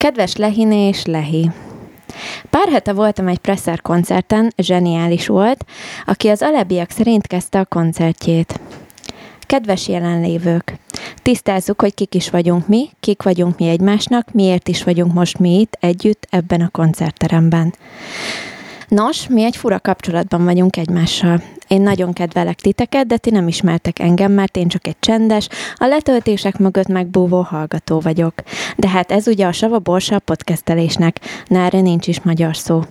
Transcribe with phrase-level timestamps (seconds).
[0.00, 1.50] Kedves Lehiné és Lehi!
[2.50, 5.64] Pár hete voltam egy Presser koncerten, zseniális volt,
[6.06, 8.60] aki az alebiak szerint kezdte a koncertjét.
[9.40, 10.74] Kedves jelenlévők!
[11.22, 15.60] Tisztázzuk, hogy kik is vagyunk mi, kik vagyunk mi egymásnak, miért is vagyunk most mi
[15.60, 17.74] itt együtt ebben a koncertteremben.
[18.88, 21.42] Nos, mi egy fura kapcsolatban vagyunk egymással.
[21.70, 25.86] Én nagyon kedvelek titeket, de ti nem ismertek engem, mert én csak egy csendes, a
[25.86, 28.34] letöltések mögött megbúvó hallgató vagyok.
[28.76, 32.82] De hát ez ugye a Sava Borsa podcastelésnek, na erre nincs is magyar szó.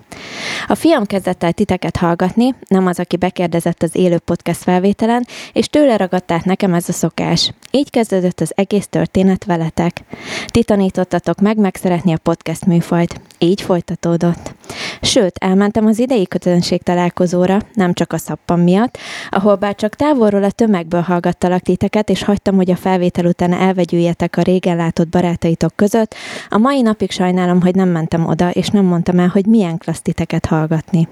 [0.66, 5.66] A fiam kezdett el titeket hallgatni, nem az, aki bekérdezett az élő podcast felvételen, és
[5.66, 7.52] tőle ragadták nekem ez a szokás.
[7.70, 10.00] Így kezdődött az egész történet veletek.
[10.46, 13.20] Ti tanítottatok meg megszeretni a podcast műfajt.
[13.42, 14.54] Így folytatódott.
[15.00, 18.98] Sőt, elmentem az idei közönség találkozóra, nem csak a szappan miatt,
[19.30, 24.36] ahol bár csak távolról a tömegből hallgattalak titeket, és hagytam, hogy a felvétel után elvegyüljetek
[24.36, 26.14] a régen látott barátaitok között,
[26.48, 30.02] a mai napig sajnálom, hogy nem mentem oda, és nem mondtam el, hogy milyen klassz
[30.02, 31.08] titeket hallgatni.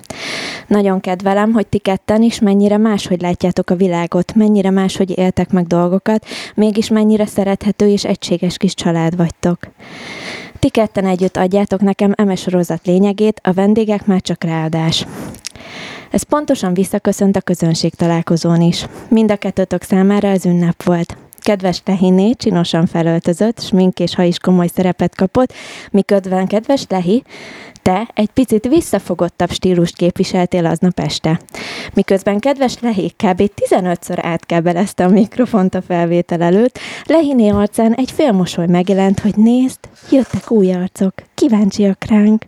[0.67, 5.67] Nagyon kedvelem, hogy ti ketten is mennyire máshogy látjátok a világot, mennyire máshogy éltek meg
[5.67, 9.59] dolgokat, mégis mennyire szerethető és egységes kis család vagytok.
[10.59, 15.07] Ti ketten együtt adjátok nekem eme sorozat lényegét, a vendégek már csak ráadás.
[16.11, 18.87] Ez pontosan visszaköszönt a közönség találkozón is.
[19.09, 21.17] Mind a kettőtök számára ez ünnep volt.
[21.49, 25.53] Kedves Lehiné csinosan felöltözött, smink és ha is komoly szerepet kapott,
[25.91, 27.23] miközben kedves Lehi,
[27.83, 31.41] te egy picit visszafogottabb stílust képviseltél aznap este.
[31.95, 33.51] Miközben kedves Lehi kb.
[33.71, 39.79] 15-ször átkábelezte a mikrofont a felvétel előtt, Lehiné arcán egy félmosoly megjelent, hogy nézd,
[40.11, 42.43] jöttek új arcok, kíváncsiak ránk.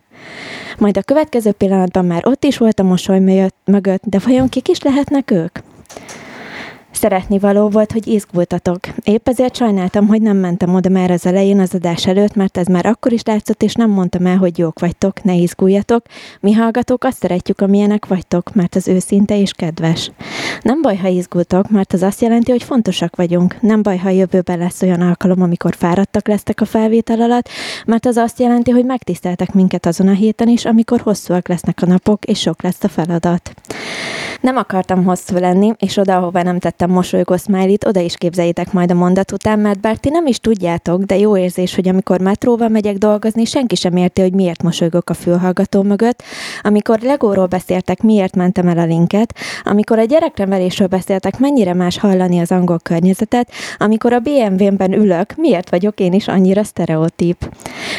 [0.79, 4.83] Majd a következő pillanatban már ott is volt a mosoly mögött, de vajon kik is
[4.83, 5.59] lehetnek ők?
[7.01, 8.79] Szeretni való volt, hogy izgultatok.
[9.05, 12.67] Épp ezért sajnáltam, hogy nem mentem oda már az elején az adás előtt, mert ez
[12.67, 16.05] már akkor is látszott, és nem mondtam el, hogy jók vagytok, ne izguljatok.
[16.41, 20.11] Mi hallgatók azt szeretjük, amilyenek vagytok, mert az őszinte és kedves.
[20.63, 23.61] Nem baj, ha izgultok, mert az azt jelenti, hogy fontosak vagyunk.
[23.61, 27.49] Nem baj, ha a jövőben lesz olyan alkalom, amikor fáradtak lesztek a felvétel alatt,
[27.87, 31.87] mert az azt jelenti, hogy megtiszteltek minket azon a héten is, amikor hosszúak lesznek a
[31.87, 33.55] napok, és sok lesz a feladat.
[34.41, 38.91] Nem akartam hosszú lenni, és oda, ahová nem tettem mosolygó smiley oda is képzeljétek majd
[38.91, 42.69] a mondat után, mert bár ti nem is tudjátok, de jó érzés, hogy amikor metróval
[42.69, 46.23] megyek dolgozni, senki sem érti, hogy miért mosolygok a fülhallgató mögött.
[46.63, 49.35] Amikor Legóról beszéltek, miért mentem el a linket,
[49.65, 55.71] amikor a gyereknevelésről beszéltek, mennyire más hallani az angol környezetet, amikor a BMW-ben ülök, miért
[55.71, 57.53] vagyok én is annyira sztereotíp.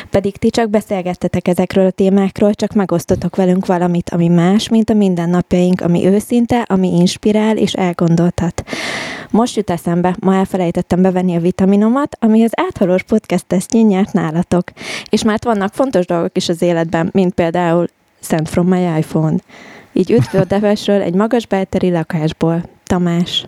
[0.10, 4.94] Pedig ti csak beszélgettetek ezekről a témákról, csak megosztotok velünk valamit, ami más, mint a
[4.94, 8.64] mindennapjaink, ami őszinte, ami inspirál és elgondoltat.
[9.30, 14.64] Most jut eszembe, ma elfelejtettem bevenni a vitaminomat, ami az áthalós podcast tesztjén nyert nálatok.
[15.10, 17.88] És már vannak fontos dolgok is az életben, mint például
[18.22, 19.36] Send from my iPhone.
[19.94, 22.64] Így üdvöldevesről egy magas belteri lakásból.
[22.84, 23.46] Tamás.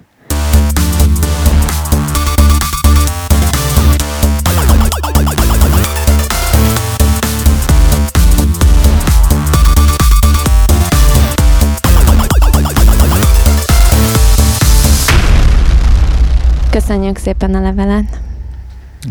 [16.73, 18.19] Köszönjük szépen a levelet.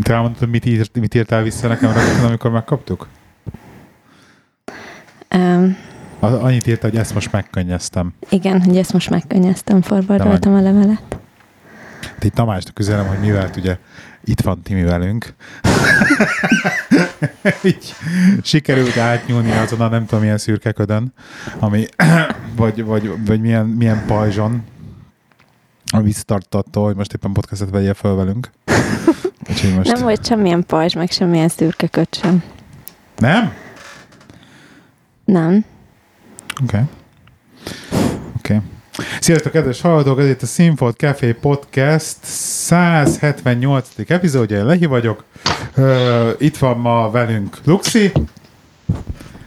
[0.02, 3.08] Te elmondtad, mit, írt, mit írtál vissza nekem rögtön, amikor megkaptuk?
[5.34, 5.76] Um,
[6.20, 8.14] Annyit írta, hogy ezt most megkönnyeztem.
[8.28, 11.02] Igen, hogy ezt most megkönnyeztem, forwardoltam a levelet.
[12.18, 13.78] De itt Tamásnak üzenem, hogy mivel ugye
[14.24, 15.34] itt van Timi velünk.
[17.64, 17.94] Így
[18.42, 21.12] sikerült átnyúlni azon a nem tudom milyen szürkeködön,
[21.58, 21.84] ami,
[22.56, 24.62] vagy, vagy, vagy milyen, milyen pajzson,
[25.92, 28.50] ami visszatartattól, hogy most éppen podcastet vegye föl velünk.
[29.76, 29.92] most...
[29.92, 32.42] Nem volt semmilyen pajzs, meg semmilyen szürke köt sem.
[33.16, 33.52] Nem?
[35.24, 35.64] Nem.
[36.62, 36.76] Oké.
[36.76, 36.82] Okay.
[38.36, 38.54] Oké.
[38.54, 38.60] Okay.
[39.20, 40.18] Sziasztok, kedves hallgatók!
[40.18, 43.88] Ez itt a Sinfold Café Podcast 178.
[44.06, 45.24] epizódja, én Lehi vagyok.
[45.76, 48.12] Uh, itt van ma velünk Luxi.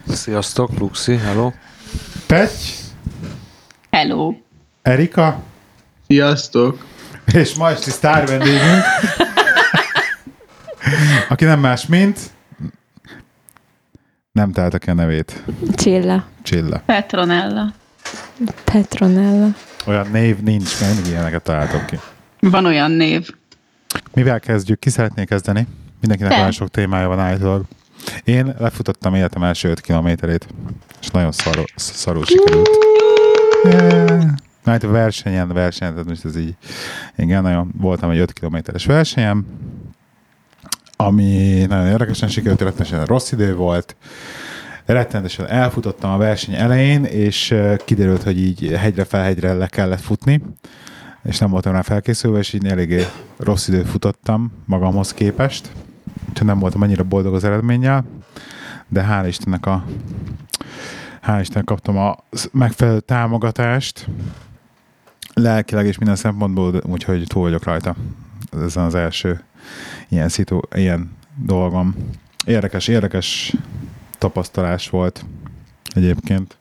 [0.07, 1.51] Sziasztok, Luxi, hello.
[2.27, 2.73] Petty.
[3.89, 4.33] Hello.
[4.81, 5.43] Erika.
[6.07, 6.85] Sziasztok!
[7.33, 8.83] És ma esti sztár vendégünk,
[11.29, 12.19] aki nem más, mint
[14.31, 15.43] nem találtak ki a nevét.
[15.73, 16.25] Csilla.
[16.43, 16.81] Csilla.
[16.85, 17.73] Petronella.
[18.63, 19.47] Petronella.
[19.85, 21.99] Olyan név nincs, mert mindig ilyeneket találtok ki.
[22.39, 23.29] Van olyan név.
[24.13, 24.79] Mivel kezdjük?
[24.79, 25.67] Ki szeretné kezdeni?
[25.99, 27.63] Mindenkinek olyan sok témája van állítólag.
[28.23, 30.47] Én lefutottam életem első 5 kilométerét,
[31.01, 32.69] és nagyon szarul, szarul sikerült.
[33.63, 34.23] Yeah.
[34.65, 36.55] Hát a versenyen, versenyen, tehát most ez így,
[37.15, 39.45] igen, nagyon voltam egy 5 kilométeres versenyem,
[40.95, 43.95] ami nagyon érdekesen sikerült, rettenetesen rossz idő volt,
[44.85, 50.41] rettenetesen elfutottam a verseny elején, és kiderült, hogy így hegyre fel hegyre le kellett futni,
[51.23, 53.05] és nem voltam rá felkészülve, és így eléggé
[53.37, 55.71] rossz időt futottam magamhoz képest,
[56.29, 58.05] úgyhogy nem voltam annyira boldog az eredménnyel,
[58.87, 59.85] de hál' Istennek a
[61.23, 62.17] hál' Istennek kaptam a
[62.51, 64.07] megfelelő támogatást,
[65.35, 67.95] lelkileg és minden szempontból, úgyhogy túl vagyok rajta.
[68.63, 69.43] Ez az első
[70.09, 71.11] ilyen, szitu, ilyen
[71.43, 71.95] dolgom.
[72.45, 73.53] Érdekes, érdekes
[74.17, 75.25] tapasztalás volt
[75.93, 76.57] egyébként.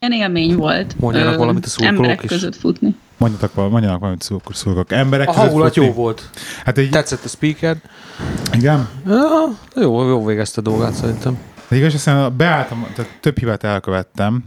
[0.00, 0.98] Ilyen élmény volt.
[1.00, 2.28] Mondjanak ö, valamit a szurkolók Emberek is.
[2.30, 2.94] között futni.
[3.16, 4.92] Mondjatok, val- mondjanak valamit szurkok, szurkok.
[4.92, 5.88] Emberek A között hangulat futni?
[5.88, 6.30] jó volt.
[6.64, 7.76] Hát egy, Tetszett a speaker.
[8.52, 8.88] igen.
[9.06, 11.38] Ja, jó, jó végezte a dolgát szerintem.
[11.68, 14.44] De igaz, aztán beálltam, tehát több hibát elkövettem.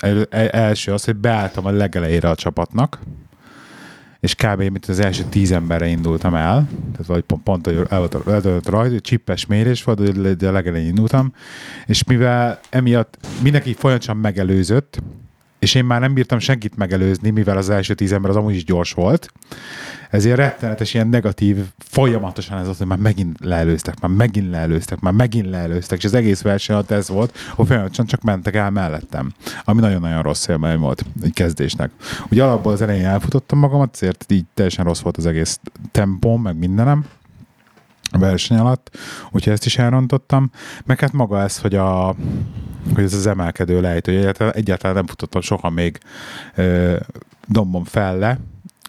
[0.00, 2.98] El, el, első az, hogy beálltam a legelejére a csapatnak,
[4.20, 4.60] és kb.
[4.60, 8.78] mint az első tíz emberre indultam el, tehát vagy pont, pont hogy el volt, rajta,
[8.78, 11.32] hogy csippes mérés volt, hogy a legelején indultam,
[11.86, 15.02] és mivel emiatt mindenki folyamatosan megelőzött,
[15.60, 18.64] és én már nem bírtam senkit megelőzni, mivel az első tíz ember az amúgy is
[18.64, 19.32] gyors volt,
[20.10, 25.12] ezért rettenetes ilyen negatív, folyamatosan ez az, hogy már megint leelőztek, már megint leelőztek, már
[25.12, 29.32] megint leelőztek, és az egész verseny alatt ez volt, hogy folyamatosan csak mentek el mellettem,
[29.64, 31.90] ami nagyon-nagyon rossz élmény volt egy kezdésnek.
[32.30, 35.60] Ugye alapból az elején elfutottam magamat, ezért így teljesen rossz volt az egész
[35.90, 37.04] tempóm, meg mindenem,
[38.10, 38.96] a verseny alatt,
[39.30, 40.50] úgyhogy ezt is elrontottam.
[40.84, 42.14] Meg hát maga ez, hogy, a,
[42.94, 45.98] hogy ez az emelkedő lejtő, hogy egyáltalán, egyáltalán nem futottam soha még
[46.54, 46.96] ö,
[47.46, 48.38] dombom fel le,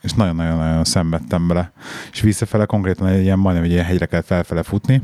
[0.01, 1.71] és nagyon-nagyon-nagyon szenvedtem bele.
[2.11, 5.01] És visszafele konkrétan egy ilyen majdnem egy ilyen hegyre kellett felfele futni,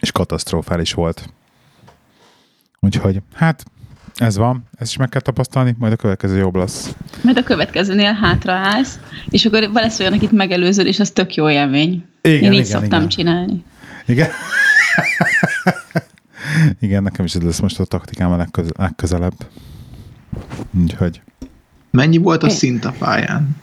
[0.00, 1.32] és katasztrofális volt.
[2.80, 3.64] Úgyhogy, hát
[4.16, 6.94] ez van, ezt is meg kell tapasztalni, majd a következő jobb lesz.
[7.22, 8.98] Majd a következőnél hátraállsz,
[9.28, 12.04] és akkor lesz olyan, akit megelőzöd, és az tök jó élmény.
[12.22, 13.08] Igen, Én így igen, szoktam igen.
[13.08, 13.64] csinálni.
[14.06, 14.28] Igen.
[16.80, 19.34] Igen, nekem is ez lesz most a taktikám a legköz- legközelebb.
[20.80, 21.20] Úgyhogy,
[21.90, 23.56] Mennyi volt a szint a pályán?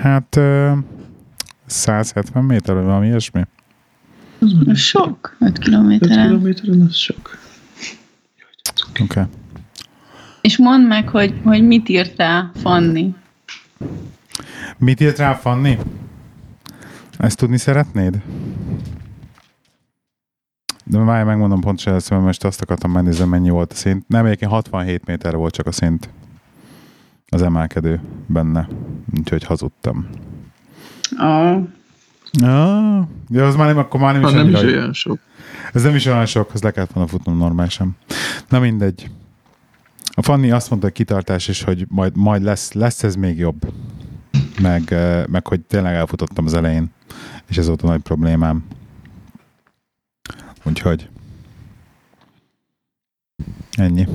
[0.00, 0.72] hát ö,
[1.66, 3.42] 170 méter, vagy valami ilyesmi.
[4.74, 6.26] Sok, 5 5 kilométeren.
[6.26, 7.38] kilométeren az sok.
[8.92, 9.02] Oké.
[9.02, 9.24] Okay.
[10.40, 13.14] És mondd meg, hogy, hogy mit írtál, Fanni.
[14.78, 15.78] Mit írt rá Fanni?
[17.18, 18.22] Ezt tudni szeretnéd?
[20.84, 24.08] De várj, megmondom pontosan ezt, mert most azt akartam megnézni, mennyi volt a szint.
[24.08, 26.08] Nem, egyébként 67 méter volt csak a szint.
[27.28, 28.68] Az emelkedő benne.
[29.18, 30.08] Úgyhogy hazudtam.
[31.18, 31.62] Oh.
[32.40, 35.18] Ah, ja, az már nem, akkor már nem Ha is, nem is olyan sok.
[35.72, 37.96] Ez nem is olyan sok, az le kellett volna futnom normálisan.
[38.52, 39.10] Na mindegy.
[40.14, 43.72] A Fanni azt mondta, hogy kitartás, és hogy majd, majd lesz, lesz ez még jobb.
[44.60, 44.94] Meg,
[45.28, 46.90] meg, hogy tényleg elfutottam az elején,
[47.46, 48.64] és ez volt a nagy problémám.
[50.64, 51.08] Úgyhogy
[53.72, 54.06] ennyi.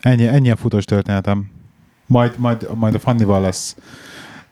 [0.00, 1.50] Ennyi, ennyi a futós történetem.
[2.06, 3.76] Majd, majd, majd a Fannival lesz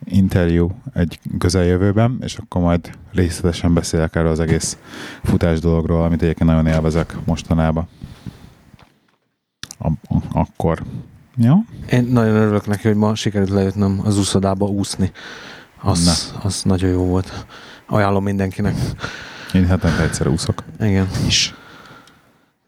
[0.04, 4.78] interjú egy közeljövőben, és akkor majd részletesen beszélek erről az egész
[5.22, 7.88] futás dologról, amit egyébként nagyon élvezek mostanában.
[9.78, 10.82] A, a, akkor.
[11.36, 11.64] Ja?
[11.90, 15.12] Én nagyon örülök neki, hogy ma sikerült lejöttem az úszodába úszni.
[15.82, 17.46] Az, az nagyon jó volt.
[17.86, 18.74] Ajánlom mindenkinek.
[19.52, 20.62] Én hetente egyszer úszok.
[20.80, 21.08] Igen.
[21.26, 21.54] Is.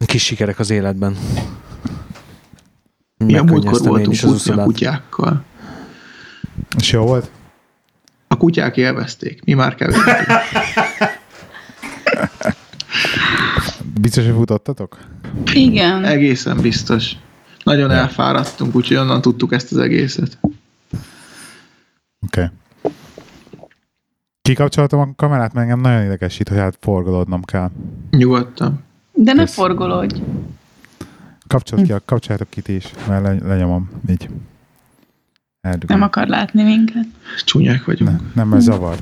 [0.07, 1.17] Kis sikerek az életben.
[3.17, 5.45] Milyen múltkor Megkönnyeztem én voltunk is az a kutyákkal.
[6.79, 7.31] És jó volt?
[8.29, 10.12] A kutyák élvezték, mi már kevésbé.
[14.00, 14.99] Biztos, hogy futottatok?
[15.52, 16.04] Igen.
[16.04, 17.12] Egészen biztos.
[17.64, 20.38] Nagyon elfáradtunk, úgyhogy onnan tudtuk ezt az egészet.
[20.42, 22.40] Oké.
[22.40, 22.49] Okay.
[24.42, 27.70] Kikapcsoltam a kamerát, mert engem nagyon idegesít, hogy hát forgolódnom kell.
[28.11, 28.85] Nyugodtan.
[29.12, 29.54] De ne Kösz.
[29.54, 30.20] forgolódj.
[31.47, 33.90] Kapcsolt ki, kapcsoljátok ki ti is, mert le, lenyomom.
[34.08, 34.28] Így.
[35.61, 35.99] Eldugom.
[35.99, 37.06] Nem akar látni minket.
[37.44, 38.11] Csúnyák vagyunk.
[38.11, 38.97] Ne, nem, mert zavar.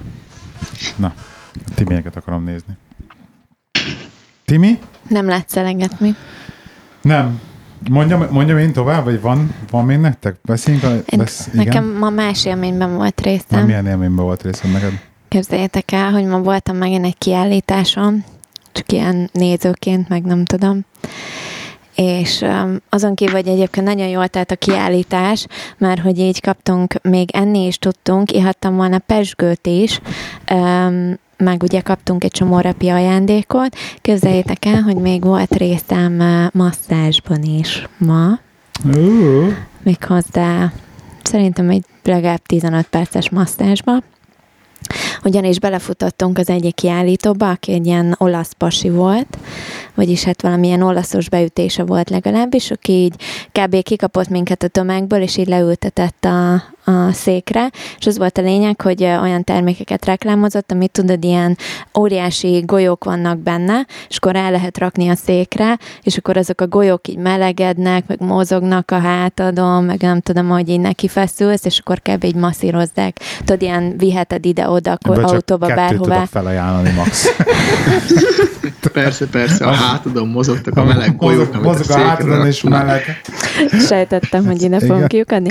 [0.96, 1.14] Na,
[1.66, 2.76] a Timieket akarom nézni.
[4.44, 4.78] Timi?
[5.08, 6.14] Nem látsz eleget mi?
[7.02, 7.40] Nem.
[7.90, 10.36] Mondjam, mondjam én tovább, vagy van, van még nektek?
[10.44, 11.16] Beszéljünk a...
[11.16, 11.64] Besz, igen?
[11.64, 13.64] nekem ma más élményben volt részem.
[13.64, 15.00] milyen élményben volt részed neked?
[15.28, 18.24] Képzeljétek el, hogy ma voltam megint egy kiállításon,
[18.72, 20.84] csak ilyen nézőként, meg nem tudom.
[21.94, 22.44] És
[22.88, 25.46] azon kívül, hogy egyébként nagyon jól telt a kiállítás,
[25.78, 30.00] mert hogy így kaptunk, még enni is tudtunk, ihattam volna pesgőt is,
[31.36, 33.76] meg ugye kaptunk egy csomó rapi ajándékot.
[34.00, 38.38] Képzeljétek el, hogy még volt részem uh, masszázsban is ma,
[38.84, 39.52] Uh,
[39.82, 40.72] méghozzá
[41.22, 43.92] szerintem egy legalább 15 perces masszázsba,
[45.24, 49.38] ugyanis belefutottunk az egyik kiállítóba, aki egy ilyen olasz pasi volt,
[49.94, 53.14] vagyis hát valamilyen olaszos beütése volt legalábbis, aki így
[53.52, 53.82] kb.
[53.82, 58.80] kikapott minket a tömegből, és így leültetett a, a székre, és az volt a lényeg,
[58.80, 61.58] hogy olyan termékeket reklámozott, amit tudod, ilyen
[61.98, 66.66] óriási golyók vannak benne, és akkor rá lehet rakni a székre, és akkor azok a
[66.66, 71.78] golyók így melegednek, meg mozognak a hátadon, meg nem tudom, hogy így neki feszülsz, és
[71.78, 72.24] akkor kb.
[72.24, 73.20] így masszírozzák.
[73.38, 76.14] Tudod, ilyen viheted ide-oda, akkor Ebből csak autóba, kettőt bárhová.
[76.14, 77.26] tudok felajánlani, Max.
[78.92, 83.20] Persze, persze, a hátadon mozogtak a meleg golyók, Mozog, mozog a hátadon és meleg.
[83.86, 85.48] Sejtettem, hogy ide fogom kiukadni.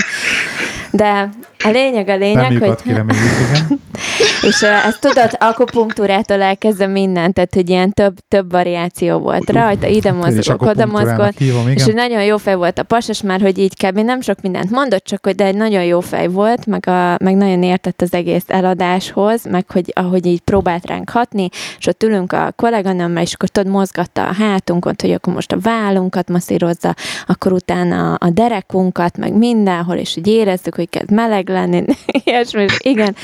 [0.96, 1.28] De
[1.64, 2.78] a lényeg a lényeg, Nem hogy...
[2.84, 3.80] reméljük, igen.
[4.46, 9.86] És uh, ezt tudod, akupunktúrától elkezdve minden, tehát hogy ilyen több, több variáció volt rajta,
[9.86, 13.40] ide is mozgok, oda mozgok, hívom, és hogy nagyon jó fej volt a pasas, már
[13.40, 13.98] hogy így kb.
[13.98, 17.36] nem sok mindent mondott, csak hogy de egy nagyon jó fej volt, meg, a, meg
[17.36, 21.48] nagyon értett az egész eladáshoz, meg hogy ahogy így próbált ránk hatni,
[21.78, 25.58] és ott ülünk a kolléganőmmel, és akkor tudod, mozgatta a hátunkon, hogy akkor most a
[25.58, 26.94] vállunkat masszírozza,
[27.26, 31.84] akkor utána a derekunkat, meg mindenhol, és úgy érezzük, hogy kezd meleg lenni,
[32.24, 33.16] ilyesmi, és igen.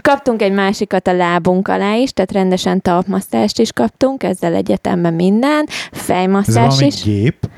[0.00, 5.66] Kaptunk egy másikat a lábunk alá is, tehát rendesen talpmasztást is kaptunk, ezzel egyetemben minden,
[5.92, 7.02] Ez valami is.
[7.02, 7.48] gép.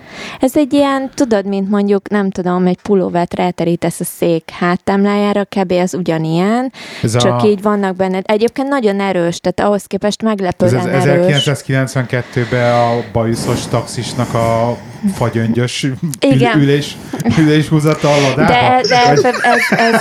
[0.41, 5.73] Ez egy ilyen, tudod, mint mondjuk, nem tudom, egy pulóvert ráterítesz a szék háttámlájára, kb.
[5.73, 8.21] az ugyanilyen, Ez csak a, így vannak benne.
[8.25, 11.43] Egyébként nagyon erős, tehát ahhoz képest ez meglepően az erős.
[11.45, 14.77] 1992-ben a bajuszos taxisnak a
[15.15, 15.87] fagyöngyös
[16.21, 16.57] Igen.
[16.57, 16.97] ül- ülés,
[17.39, 18.53] ülés húzatta a ladába.
[18.53, 20.01] De, de ebben, ez, ez,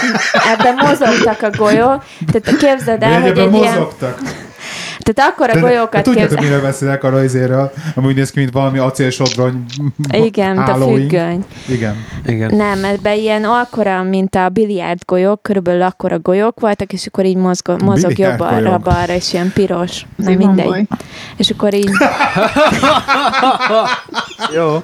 [0.54, 4.20] ebben mozogtak a golyók, tehát képzeld el, de hogy egy ebben ilyen, mozogtak.
[5.00, 6.44] tehát akkor a golyókat Tudjátok, képzel.
[6.50, 7.72] miről beszélek a rajzéről?
[7.96, 9.66] Ami úgy néz ki, mint valami acélsodrony
[10.12, 11.46] Igen, mint a függöny.
[11.68, 11.96] Igen.
[12.26, 12.56] Igen.
[12.56, 17.36] Nem, ebben ilyen akkora, mint a biliárd golyók, körülbelül akkora golyók voltak, és akkor így
[17.38, 20.06] mozog, mozog jobbra, balra, és ilyen piros.
[20.16, 20.66] Nem mindegy.
[20.68, 20.86] baj.
[21.38, 21.90] És akkor így
[24.56, 24.84] Jó.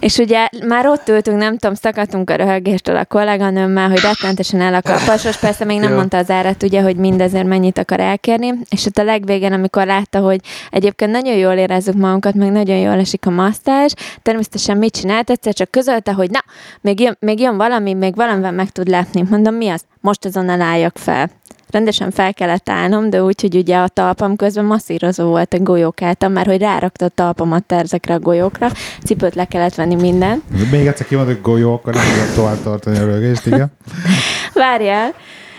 [0.00, 4.74] És ugye már ott ültünk, nem tudom, szakadtunk a röhögéstől a kolléganőmmel, hogy rettentesen el
[4.74, 5.04] akar.
[5.04, 8.98] Pasos persze még nem mondta az árat, ugye, hogy mindezért mennyit akar elkérni, és ott
[8.98, 10.40] a legvégén, amikor látta, hogy
[10.70, 15.54] egyébként nagyon jól érezzük magunkat, meg nagyon jól esik a masztás, természetesen mit csinált, egyszer
[15.54, 16.44] csak közölte, hogy na,
[16.80, 19.24] még jön, még jön valami, még valamivel meg tud lepni.
[19.30, 19.82] Mondom, mi az?
[20.00, 21.30] Most azonnal álljak fel.
[21.70, 26.02] Rendesen fel kellett állnom, de úgy, hogy ugye a talpam közben masszírozó volt a golyók
[26.02, 28.68] által, mert hogy rárakta a talpamat ezekre a golyókra,
[29.04, 30.42] cipőt le kellett venni minden.
[30.70, 33.72] Még egyszer kimondok golyó, akkor nem tudom tovább tartani a rögést, igen.
[34.54, 35.14] Várjál!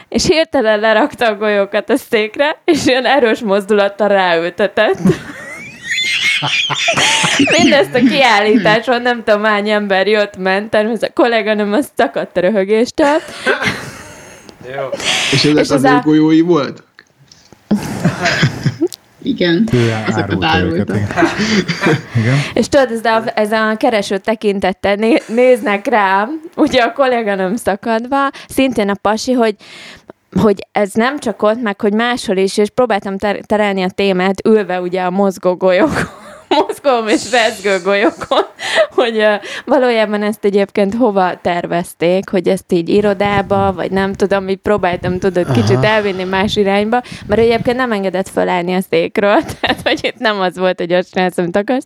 [0.09, 4.97] És hirtelen lerakta a golyókat a székre, és ilyen erős mozdulattal ráültetett.
[7.57, 12.39] Mindezt a kiállításon nem tudom hány ember jött, ment, természetesen a kolléganőm azt szakadt a
[12.39, 13.17] röhögéstől.
[15.31, 16.87] És ezek És az ez ő a- golyói voltak?
[19.21, 19.69] Igen.
[20.07, 20.93] Ezeket árulta
[22.15, 22.35] igen.
[22.53, 28.29] És tudod, ez a, ez a kereső tekintettel né, néznek rám, ugye a kolléganőm szakadva,
[28.47, 29.55] szintén a pasi, hogy
[30.41, 34.45] hogy ez nem csak ott, meg hogy máshol is, és próbáltam ter- terelni a témát,
[34.47, 36.07] ülve ugye a mozgó golyókon,
[36.67, 38.45] mozgó és rezgő golyókon,
[38.99, 39.33] hogy uh,
[39.65, 45.51] valójában ezt egyébként hova tervezték, hogy ezt így irodába, vagy nem tudom, így próbáltam, tudod,
[45.51, 50.39] kicsit elvinni más irányba, mert egyébként nem engedett fölállni a székről, tehát hogy itt nem
[50.39, 51.85] az volt, hogy azt csinálsz, amit akarsz,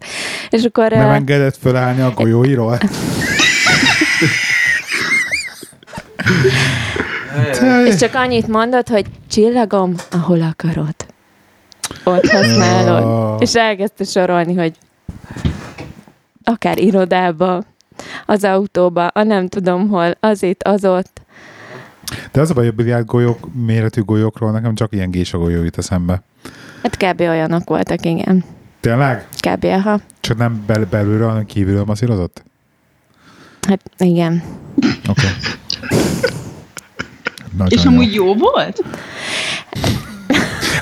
[0.50, 0.89] és akkor...
[0.92, 2.77] Nem uh, engedett fölállni a golyóiról?
[7.86, 10.96] És csak annyit mondod, hogy csillagom, ahol akarod.
[12.03, 13.41] Ott használod.
[13.41, 14.73] És elkezdte sorolni, hogy
[16.43, 17.63] akár irodába,
[18.25, 21.21] az autóba, a nem tudom hol, az itt, az ott.
[22.31, 25.63] De az a baj, hogy a biliárd golyók, méretű golyókról nekem csak ilyen gésa golyó
[25.63, 26.21] jut eszembe.
[26.81, 27.19] Hát kb.
[27.19, 28.43] olyanok voltak, igen.
[28.79, 29.27] Tényleg?
[29.39, 29.65] Kb.
[29.65, 30.00] ha.
[30.19, 32.43] Csak nem bel- belülről, hanem kívülről masszírozott?
[33.67, 34.43] Hát igen.
[35.09, 35.27] Oké.
[37.55, 37.67] Okay.
[37.69, 38.83] És amúgy jó volt?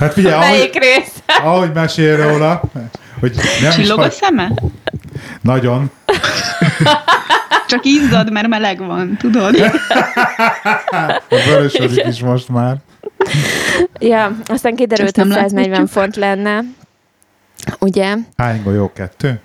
[0.01, 1.23] Hát figyelj, ahogy, rész?
[1.43, 2.61] ahogy mesél róla,
[3.19, 4.51] hogy nem is Csillog a szeme?
[5.41, 5.91] nagyon.
[7.67, 9.55] Csak izzad, mert meleg van, tudod?
[11.29, 12.75] Vörösödik is most már.
[13.99, 15.87] Ja, aztán kiderült, hogy 140 láthatjuk.
[15.89, 16.59] font lenne.
[17.79, 18.15] Ugye?
[18.37, 18.91] Hány golyó?
[18.93, 19.39] Kettő?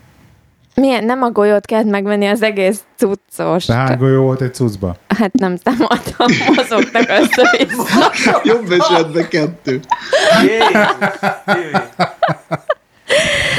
[0.80, 3.66] Milyen, nem a golyót kellett megvenni, az egész cuccos.
[3.66, 4.96] De hány golyó volt egy cuccba?
[5.08, 8.12] Hát nem számoltam, mozogtak össze-vissza.
[8.50, 9.80] Jobb esetben kettő.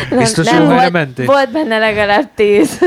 [0.10, 1.26] Biztos nem volt, mentél?
[1.26, 2.80] volt benne legalább tíz.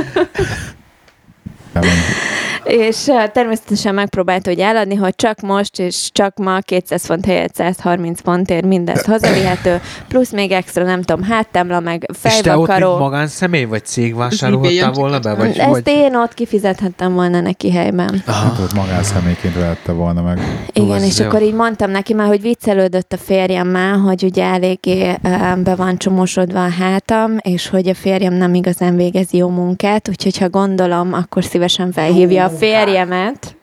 [2.64, 8.20] És természetesen megpróbálta hogy eladni, hogy csak most, és csak ma 200 font helyett 130
[8.20, 12.98] fontért mindez hazavihető, plusz még extra, nem tudom, háttámla, meg És te ott, fejvakaró.
[12.98, 15.34] magánszemély, vagy cég vásárolhattál volna be?
[15.34, 15.82] Vagy, Ezt vagy...
[15.86, 18.22] én ott kifizethettem volna neki helyben.
[18.26, 20.38] Hát ott magánszemélyként vehette volna meg.
[20.72, 21.26] Igen, és jó.
[21.26, 25.14] akkor így mondtam neki már, hogy viccelődött a férjemmel, hogy ugye eléggé
[25.56, 30.38] be van csomósodva a hátam, és hogy a férjem nem igazán végezi jó munkát, úgyhogy
[30.38, 33.59] ha gondolom, akkor szívesen felhívja a av ferie.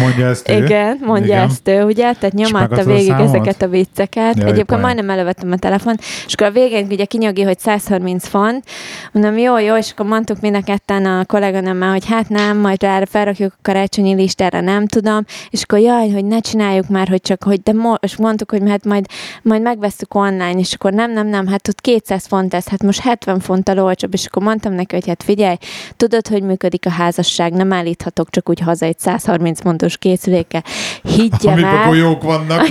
[0.00, 0.64] Mondja ezt ő?
[0.64, 1.48] Igen, mondja Igen.
[1.48, 2.12] ezt ő, ugye?
[2.12, 3.28] Tehát nyomatta megadod a végig számot?
[3.28, 4.36] ezeket a vicceket.
[4.36, 4.80] Jaj, Egyébként poén.
[4.80, 8.64] majdnem elővettem a telefon, és akkor a végén ugye kinyögi, hogy 130 font.
[9.12, 12.82] Mondom, jó, jó, és akkor mondtuk mind a ketten a kolléganőmmel, hogy hát nem, majd
[12.82, 15.24] erre felrakjuk a karácsonyi listára, nem tudom.
[15.50, 18.84] És akkor jaj, hogy ne csináljuk már, hogy csak, hogy de most mondtuk, hogy hát
[18.84, 19.06] majd,
[19.42, 23.00] majd megveszük online, és akkor nem, nem, nem, hát ott 200 font ez, hát most
[23.00, 25.56] 70 fonttal olcsóbb, és akkor mondtam neki, hogy hát figyelj,
[25.96, 30.64] tudod, hogy működik a házasság, nem állíthatok csak úgy haza egy 130 fontos készülékkel.
[31.02, 32.68] Higgyem Amiben el, golyók vannak.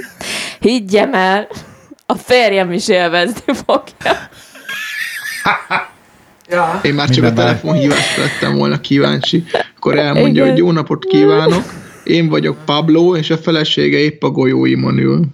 [0.60, 1.48] higgyem el,
[2.06, 4.28] a férjem is élvezni fogja.
[6.82, 9.44] Én már csak a Minden telefonhívásra lettem volna kíváncsi.
[9.76, 10.48] Akkor elmondja, Igen.
[10.48, 11.62] hogy jó napot kívánok,
[12.04, 15.24] én vagyok Pablo, és a felesége épp a golyóimon ül.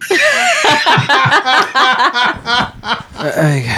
[3.35, 3.77] Igen.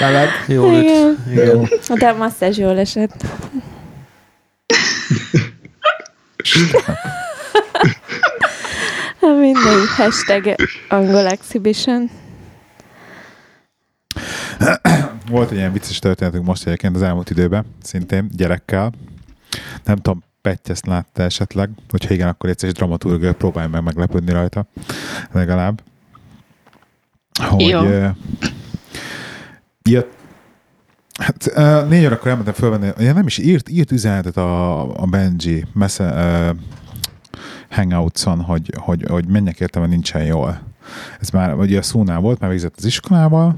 [0.00, 0.28] Veled?
[0.46, 0.82] Jó lett.
[0.82, 1.24] Igen.
[1.30, 1.68] Igen.
[1.94, 3.24] De a masszázs jól esett.
[9.20, 10.54] Mindegy, hashtag
[10.88, 12.10] angol exhibition.
[15.30, 18.92] Volt egy ilyen vicces történetünk most egyébként az elmúlt időben, szintén gyerekkel.
[19.84, 24.32] Nem tudom, Petty ezt látta esetleg, hogyha igen, akkor egyszer egy dramaturg próbálj meg meglepődni
[24.32, 24.66] rajta,
[25.32, 25.82] legalább.
[27.40, 27.82] Hogy Jó.
[29.82, 30.17] jött,
[31.18, 31.52] Hát
[31.88, 36.56] négy órakor elmentem fölvenni, ja, nem is írt, írt üzenetet a, a Benji messze, uh,
[37.70, 40.60] Hangouts-on, hogy, hogy, hogy menjek értem, hogy nincsen jól.
[41.20, 43.56] Ez már, ugye a Szúnál volt, már végzett az iskolával,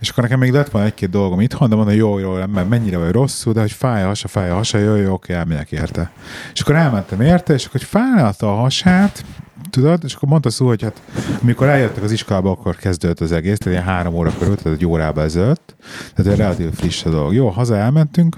[0.00, 2.98] és akkor nekem még lett volna egy-két dolgom itthon, de mondom, jó, jó, nem, mennyire
[2.98, 6.10] vagy rosszul, de hogy fáj a hasa, fáj a hasa, jó, jó, oké, elmegyek érte.
[6.52, 9.24] És akkor elmentem érte, és akkor hogy fájlalta a hasát,
[9.70, 11.02] tudod, és akkor mondta szó, hogy hát
[11.42, 14.86] amikor eljöttek az iskolába, akkor kezdődött az egész, tehát ilyen három óra körül, tehát egy
[14.86, 15.74] órába ezelőtt,
[16.14, 17.34] tehát egy relatív friss a dolog.
[17.34, 18.36] Jó, haza elmentünk,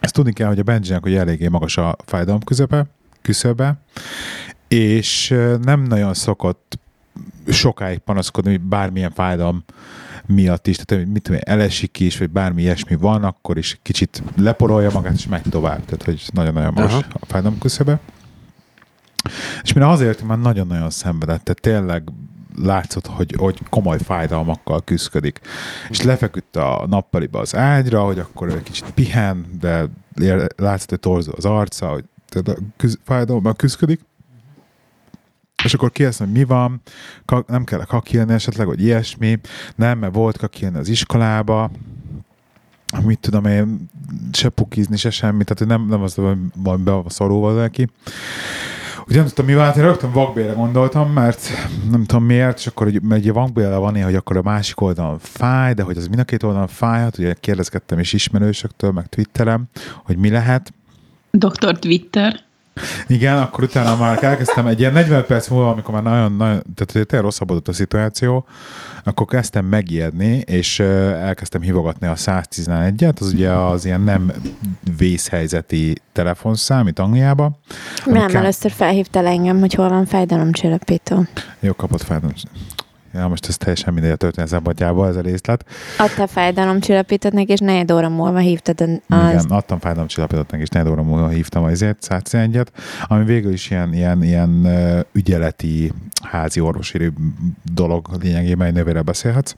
[0.00, 2.86] ezt tudni kell, hogy a Benjinek, hogy eléggé magas a fájdalom közepe,
[3.22, 3.76] küszöbe,
[4.68, 6.78] és nem nagyon szokott
[7.48, 9.64] sokáig panaszkodni, hogy bármilyen fájdalom
[10.26, 14.90] miatt is, tehát mit tudom, elesik is, vagy bármi ilyesmi van, akkor is kicsit leporolja
[14.92, 15.84] magát, és megy tovább.
[15.84, 17.04] Tehát, hogy nagyon-nagyon magas Aha.
[17.12, 18.00] a fájdalom küszöbe.
[19.62, 22.02] És mire azért, már nagyon-nagyon szenvedett, tehát tényleg
[22.62, 25.40] látszott, hogy, hogy komoly fájdalmakkal küzdik.
[25.88, 29.86] És lefeküdt a nappaliba az ágyra, hogy akkor egy kicsit pihen, de
[30.56, 34.00] látszott, hogy torzul az arca, hogy tehát a küz, fájdalommal küzdik.
[35.66, 36.80] És akkor kérdeztem, hogy mi van,
[37.24, 39.38] Ka- nem kell kakilni esetleg, vagy ilyesmi.
[39.74, 41.70] Nem, mert volt kakilni az iskolába,
[43.04, 43.90] mit tudom én,
[44.32, 47.88] se pukizni, se semmi, tehát nem, nem az, hogy van be a szorulva neki.
[49.06, 51.48] Ugye nem tudtam, mi hát én rögtön vakbélre gondoltam, mert
[51.90, 54.80] nem tudom miért, és akkor, hogy, mert ugye vakbéle van ilyen, hogy akkor a másik
[54.80, 59.06] oldalon fáj, de hogy az mind a két oldalon fájhat, ugye kérdezgettem is ismerősöktől, meg
[59.06, 59.64] Twitterem,
[60.04, 60.72] hogy mi lehet,
[61.30, 61.78] Dr.
[61.78, 62.45] Twitter.
[63.06, 67.06] Igen, akkor utána már elkezdtem egy ilyen 40 perc múlva, amikor már nagyon, nagyon tehát
[67.06, 68.46] tényleg rosszabbodott a szituáció,
[69.04, 74.32] akkor kezdtem megijedni, és elkezdtem hívogatni a 111-et, az ugye az ilyen nem
[74.96, 77.58] vészhelyzeti telefonszám itt Angliába.
[78.04, 81.24] Nem, Amikkel- először felhívtál engem, hogy hol van fájdalomcsillapító.
[81.60, 82.34] Jó, kapott fájdalom.
[83.16, 85.64] Ja, most ez teljesen mindegy a történet szempontjából, ez a részlet.
[85.98, 88.88] Adtál fájdalomcsillapítót neki, és negyed óra múlva hívtad az...
[89.08, 92.66] Igen, adtam fájdalomcsillapítottak, és negyed óra múlva hívtam azért 111-et,
[93.06, 94.66] ami végül is ilyen, ilyen, ilyen
[95.12, 97.12] ügyeleti, házi orvosi
[97.74, 99.54] dolog lényegében, egy nővérrel beszélhetsz.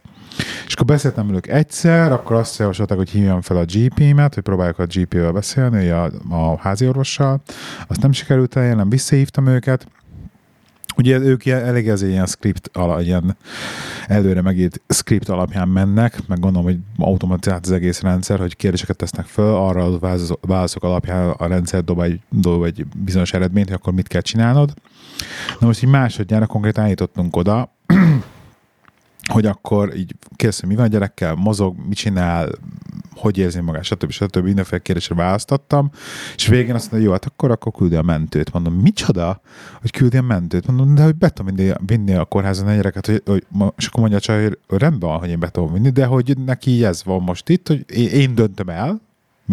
[0.67, 4.79] És akkor beszéltem velük egyszer, akkor azt javasolták, hogy hívjam fel a GP-met, hogy próbáljuk
[4.79, 7.43] a GP-vel beszélni, a, a házi orvossal.
[7.87, 9.87] Azt nem sikerült elérnem, visszahívtam őket,
[10.99, 13.37] Ugye ők ilyen, elég ez ilyen script, ala, ilyen
[14.07, 19.27] előre megírt script alapján mennek, meg gondolom, hogy automatizált az egész rendszer, hogy kérdéseket tesznek
[19.27, 23.77] föl, arra a válasz- válaszok alapján a rendszer dob egy, dob egy bizonyos eredményt, hogy
[23.81, 24.75] akkor mit kell csinálnod.
[25.61, 27.78] Na most így másodjára konkrétan állítottunk oda,
[29.29, 32.49] hogy akkor így kérdez, hogy mi van a gyerekkel, mozog, mit csinál,
[33.15, 34.11] hogy érzi magát, stb.
[34.11, 34.45] stb.
[34.45, 35.91] Mindenféle kérdésre választottam,
[36.35, 38.53] és végén azt mondja, jó, hát akkor, akkor küldi a mentőt.
[38.53, 39.41] Mondom, micsoda,
[39.81, 40.67] hogy küldi a mentőt?
[40.67, 43.45] Mondom, de hogy be tudom vinni, vinni a kórházon a gyereket, hogy, hogy,
[43.77, 46.37] és akkor mondja a csaj, hogy rendben van, hogy én be tudom vinni, de hogy
[46.45, 49.01] neki ez van most itt, hogy én, én döntöm el,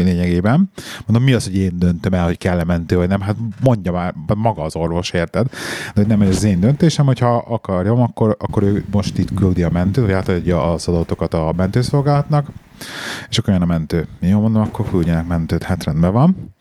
[0.03, 0.71] lényegében.
[1.05, 3.21] Mondom, mi az, hogy én döntöm el, hogy kell-e mentő, vagy nem?
[3.21, 5.47] Hát mondja már maga az orvos, érted?
[5.49, 9.63] De hogy nem ez az én döntésem, hogyha akarjam, akkor, akkor ő most itt küldi
[9.63, 12.51] a mentőt, vagy átadja az adatokat a mentőszolgálatnak,
[13.29, 14.07] és akkor jön a mentő.
[14.19, 16.53] Jó, mondom, akkor küldjenek mentőt, hát rendben van.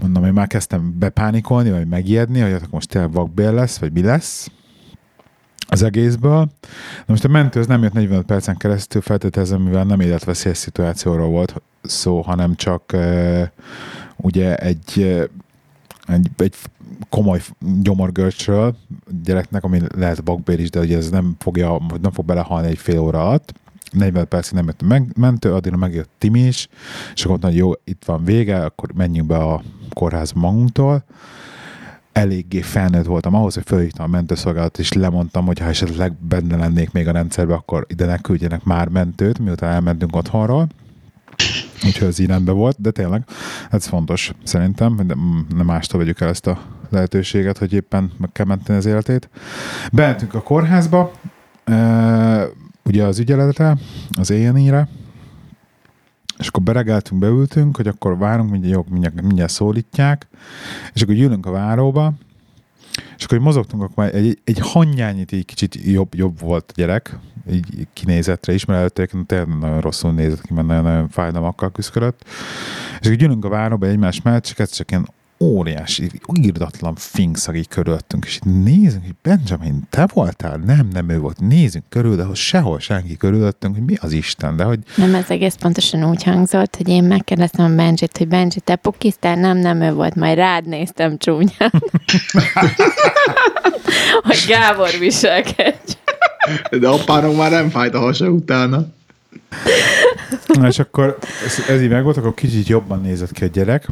[0.00, 4.02] Mondom, én már kezdtem bepánikolni, vagy megijedni, hogy akkor most tényleg vakbél lesz, vagy mi
[4.02, 4.50] lesz
[5.70, 6.50] az egészből.
[6.98, 11.28] Na most a mentő az nem jött 45 percen keresztül, feltételezem, mivel nem életveszélyes szituációról
[11.28, 13.42] volt szó, hanem csak uh,
[14.16, 15.22] ugye egy, uh,
[16.06, 16.54] egy, egy
[17.08, 17.40] komoly
[17.82, 18.76] gyomorgörcsről
[19.24, 22.98] gyereknek, ami lehet bakbér is, de ugye ez nem, fogja, nem fog belehalni egy fél
[22.98, 23.54] óra alatt.
[23.92, 26.68] 40 percig nem jött meg, mentő, addigra megjött Timi is,
[27.14, 29.62] és akkor mondta, hogy jó, itt van vége, akkor menjünk be a
[29.94, 31.04] kórházba magunktól
[32.18, 36.92] eléggé felnőtt voltam ahhoz, hogy fölhívtam a mentőszolgálatot, és lemondtam, hogy ha esetleg benne lennék
[36.92, 40.68] még a rendszerbe, akkor ide ne küldjenek már mentőt, miután elmentünk otthonról.
[41.84, 43.24] Úgyhogy ez így rendben volt, de tényleg
[43.70, 45.14] ez fontos szerintem, de
[45.56, 49.28] nem mástól vegyük el ezt a lehetőséget, hogy éppen meg kell menteni az életét.
[49.92, 51.12] Bementünk a kórházba,
[52.84, 53.76] ugye az ügyeletre,
[54.18, 54.88] az éjjeníre,
[56.38, 60.28] és akkor beregeltünk, beültünk, hogy akkor várunk, mindjárt, jó, mindjárt, mindjárt szólítják,
[60.92, 62.12] és akkor ülünk a váróba,
[63.16, 67.18] és akkor mozogtunk, akkor egy, egy, egy hangyányit így kicsit jobb, jobb volt a gyerek,
[67.50, 72.24] így kinézetre is, mert előtte tényleg nagyon rosszul nézett ki, mert nagyon-nagyon fájdalmakkal küzdött.
[73.00, 75.08] És akkor ülünk a váróba egymás mellett, csak csak ilyen
[75.40, 80.56] óriási, írdatlan finkszag így körülöttünk, és így nézünk, hogy Benjamin, te voltál?
[80.56, 81.40] Nem, nem ő volt.
[81.40, 84.78] Nézünk körül, de hogy sehol senki körülöttünk, hogy mi az Isten, de hogy...
[84.96, 89.36] Nem, ez egész pontosan úgy hangzott, hogy én megkérdeztem a Benjit, hogy Benji, te pukisztál?
[89.36, 91.72] Nem, nem ő volt, majd rád néztem csúnyán.
[94.22, 95.92] hogy Gábor viselkedj.
[96.70, 98.86] De apának már nem fájt a hasa utána.
[100.46, 103.88] Na és akkor ez, ez így megvolt, akkor kicsit jobban nézett ki a gyerek,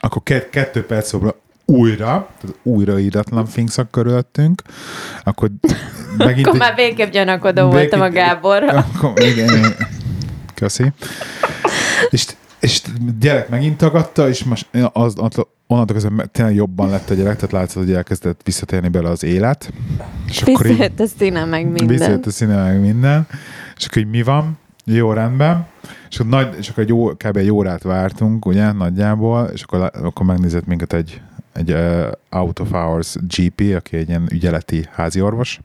[0.00, 1.34] akkor ke- kettő perc szóra
[1.64, 4.62] újra, tehát újra íratlan finkszak körülöttünk,
[5.22, 5.50] akkor
[6.16, 6.46] megint...
[6.46, 8.86] akkor már végképp gyanakodó végképp, voltam a Gáborra.
[8.94, 9.74] Akkor, igen.
[10.54, 10.92] Köszi.
[12.10, 12.26] És,
[12.60, 12.82] és
[13.18, 15.14] gyerek megint tagadta, és most az,
[15.66, 19.72] onnantól kezdve tényleg jobban lett a gyerek, tehát látszott, hogy elkezdett visszatérni bele az élet.
[20.28, 21.86] És visszajött a színe meg minden.
[21.86, 23.26] Visszajött a színe meg minden.
[23.76, 24.58] És akkor, hogy mi van?
[24.84, 25.66] Jó, rendben.
[26.10, 27.36] És akkor, nagy, és akkor egy ó, kb.
[27.36, 31.20] egy órát vártunk, ugye, nagyjából, és akkor, akkor megnézett minket egy,
[31.52, 35.60] egy uh, out of hours GP, aki egy ilyen ügyeleti háziorvos,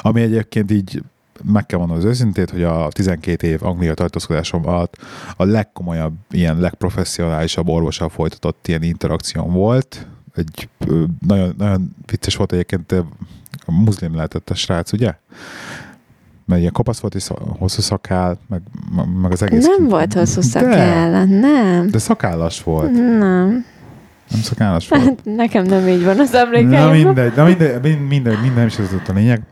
[0.00, 1.02] ami egyébként így
[1.44, 4.96] meg kell mondanom az őszintét, hogy a 12 év Anglia tartózkodásom alatt
[5.36, 10.06] a legkomolyabb, ilyen legprofessionálisabb orvossal folytatott ilyen interakció volt.
[10.34, 10.68] Egy
[11.26, 12.94] nagyon, nagyon vicces volt egyébként,
[13.66, 15.14] muszlim lehetett a srác, ugye?
[16.46, 17.28] Mert ilyen kopasz volt, és
[17.58, 18.62] hosszú szakál, meg,
[19.20, 19.66] meg az egész...
[19.66, 21.90] Nem volt hosszú szakál, de, nem.
[21.90, 22.92] De szakállas volt.
[22.92, 23.64] Nem.
[24.30, 25.02] Nem szakállas volt.
[25.02, 26.68] Hát, nekem nem így van az emlékeim.
[26.68, 29.42] Na mindegy, na mindegy, mindegy, mindegy, minden is ez a lényeg.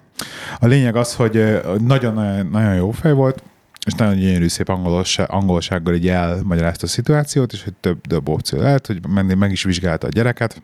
[0.58, 3.42] A lényeg az, hogy nagyon, nagyon, nagyon jó fej volt,
[3.86, 8.60] és nagyon gyönyörű szép angolosság, angolsággal így elmagyarázta a szituációt, és hogy több, több opció
[8.60, 10.62] lehet, hogy menni meg is vizsgálta a gyereket,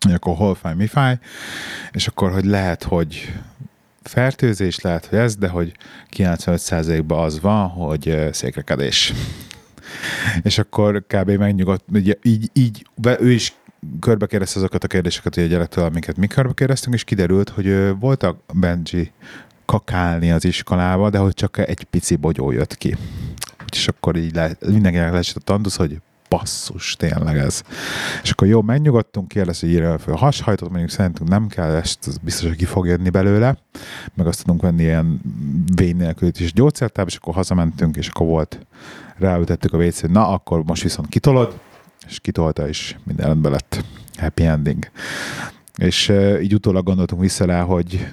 [0.00, 1.18] hogy akkor hol fáj, mi fáj,
[1.92, 3.32] és akkor, hogy lehet, hogy
[4.08, 5.72] fertőzés lehet, hogy ez, de hogy
[6.16, 9.12] 95%-ban az van, hogy székrekedés.
[10.42, 11.30] és akkor kb.
[11.30, 12.86] megnyugodt, ugye így, így
[13.18, 13.54] ő is
[14.00, 19.12] körbe azokat a kérdéseket, hogy a gyerektől, amiket mi körbe és kiderült, hogy voltak Benji
[19.64, 22.96] kakálni az iskolába, de hogy csak egy pici bogyó jött ki.
[23.72, 27.62] És akkor így le, mindenkinek leesett a tandusz, hogy basszus, tényleg ez.
[28.22, 32.48] És akkor jó, megnyugodtunk, kérdez, hogy írja föl hashajtot, mondjuk szerintünk nem kell, ezt biztos,
[32.48, 33.58] hogy ki fog jönni belőle,
[34.14, 35.20] meg azt tudunk venni ilyen
[35.74, 38.66] vény nélkül is gyógyszertáb, és akkor hazamentünk, és akkor volt,
[39.18, 41.58] ráütettük a wc na, akkor most viszont kitolod,
[42.08, 43.84] és kitolta, és minden rendben lett.
[44.16, 44.90] Happy ending.
[45.76, 48.06] És így utólag gondoltunk vissza rá, hogy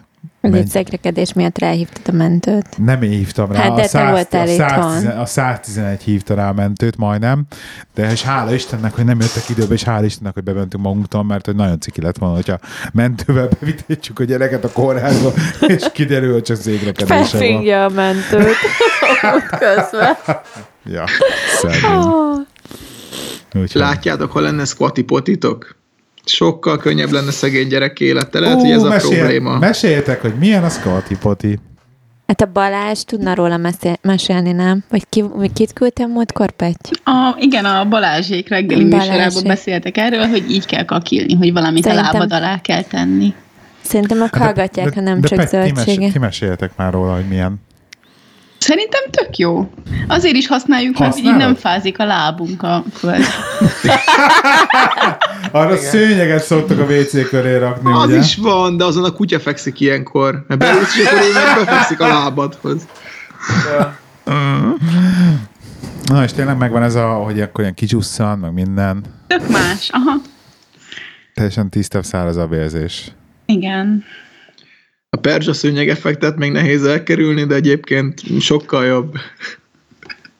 [0.52, 2.78] meg egy szegrekedés miatt ráhívtad a mentőt.
[2.78, 3.60] Nem én hívtam rá.
[3.62, 7.46] Hát de a, 100, te a, 110, a 111 hívta rá a mentőt majdnem,
[7.94, 11.46] de és hála Istennek, hogy nem jöttek időbe, és hála Istennek, hogy bementünk magunktól, mert
[11.46, 12.60] hogy nagyon ciki lett volna, hogyha
[12.94, 15.34] mentővel bevitetjük a gyereket a kórházba,
[15.76, 17.84] és kiderül, hogy csak szégrekedése van.
[17.84, 18.56] a mentőt
[19.60, 20.18] közben.
[20.84, 21.04] ja,
[21.84, 22.38] oh.
[23.74, 25.76] Látjátok, hol lenne squatty potitok?
[26.26, 28.40] Sokkal könnyebb lenne szegény gyerek élete.
[28.40, 29.58] Lehet, Ú, hogy ez mesél, a probléma.
[29.58, 31.60] Meséljetek, hogy milyen a Scotty Poti.
[32.28, 34.84] Hát a Balázs tudna róla mesél, mesélni, nem?
[34.90, 36.90] Vagy ki, kit küldtem múltkor, Petty?
[37.04, 42.10] A, igen, a Balázsék reggeli műsorában beszéltek erről, hogy így kell kakilni, hogy valamit Szerintem...
[42.10, 43.34] a lábad alá kell tenni.
[43.82, 46.12] Szerintem a hallgatják, ha nem de, csak de zöldsége.
[46.12, 47.62] Ki meséljetek már róla, hogy milyen.
[48.66, 49.70] Szerintem tök jó.
[50.08, 51.24] Azért is használjuk, Használod?
[51.24, 53.24] mert így nem fázik a lábunk a föld.
[55.52, 55.84] Arra Igen.
[55.84, 58.18] szőnyeget szoktak a WC köré rakni, Az ugye?
[58.18, 60.46] is van, de azon a kutya fekszik ilyenkor.
[60.48, 61.34] Mert beülsz, és akkor ő
[61.66, 62.82] befekszik a lábadhoz.
[66.06, 69.04] Na, és tényleg megvan ez a, hogy akkor ilyen kicsusszan, meg minden.
[69.28, 70.14] Tök más, aha.
[71.34, 73.12] Teljesen tisztább száraz a vérzés.
[73.46, 74.04] Igen.
[75.16, 79.16] A perzsa szőnyeg effektet még nehéz elkerülni, de egyébként sokkal jobb.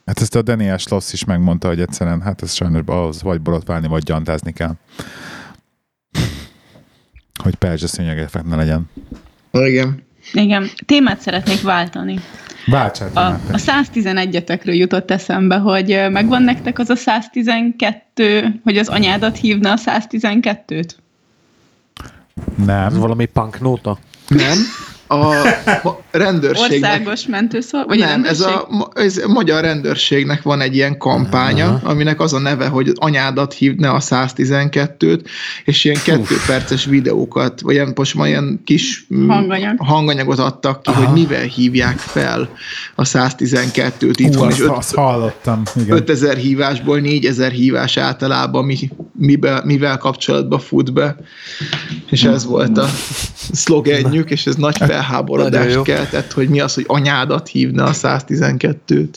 [0.06, 3.88] Hát ezt a Daniel Schloss is megmondta, hogy egyszerűen, hát ez sajnos ahhoz vagy borotválni,
[3.88, 4.74] vagy gyantázni kell.
[7.42, 8.90] Hogy perzsa szőnyeg effekt ne legyen.
[9.52, 10.02] Igen.
[10.32, 10.70] Igen.
[10.86, 12.18] Témát szeretnék váltani.
[12.66, 13.16] Váltsát.
[13.16, 19.72] A, a 111-etekről jutott eszembe, hogy megvan nektek az a 112, hogy az anyádat hívna
[19.72, 20.90] a 112-t?
[22.64, 22.86] Nem.
[22.86, 23.98] Ez valami punk nóta?
[24.28, 24.66] Nem.
[25.08, 25.26] A
[26.10, 26.90] rendőrségnek...
[26.90, 27.82] Országos mentőszó?
[27.86, 31.90] Vagy nem, ez a, ez a magyar rendőrségnek van egy ilyen kampánya, uh-huh.
[31.90, 35.20] aminek az a neve, hogy anyádat hívne a 112-t,
[35.64, 39.74] és ilyen kettő perces videókat, vagy ilyen, most már ilyen kis mm, Hanganyag.
[39.78, 41.04] hanganyagot adtak ki, Aha.
[41.04, 42.48] hogy mivel hívják fel
[42.94, 44.12] a 112-t.
[44.16, 45.62] Itt Hú, azt hallottam.
[45.76, 45.96] Igen.
[45.96, 51.16] 5000 hívásból 4000 hívás általában mi, mibe, mivel kapcsolatban fut be,
[52.10, 52.86] és ez volt a
[53.52, 59.08] szlogenjük, és ez nagy felháborodást keltett, hogy mi az, hogy anyádat hívna a 112-t.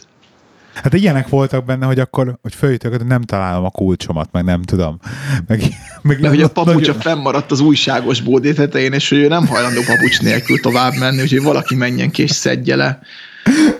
[0.74, 4.62] Hát ilyenek voltak benne, hogy akkor, hogy följöttök, hogy nem találom a kulcsomat, meg nem
[4.62, 5.00] tudom.
[5.48, 5.62] Meg,
[6.02, 7.00] meg Mert hogy a papucsa nagyon...
[7.00, 11.44] fennmaradt az újságos bódé tetején, és hogy ő nem hajlandó papucs nélkül tovább menni, úgyhogy
[11.44, 13.00] valaki menjen ki és szedje le.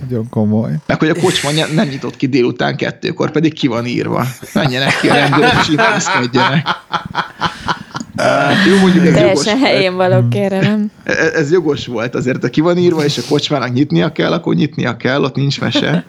[0.00, 0.72] Nagyon komoly.
[0.86, 4.26] Meg hogy a kocsma nem nyitott ki délután kettőkor, pedig ki van írva.
[4.54, 6.66] Menjenek ki a rendőrök, és intézkedjenek.
[8.20, 10.90] Hát, jó, mondjuk ez Teljesen jogos helyén való kérelem.
[11.04, 14.54] Ez, ez jogos volt, azért ha ki van írva, és a kocsmának nyitnia kell, akkor
[14.54, 16.04] nyitnia kell, ott nincs mese.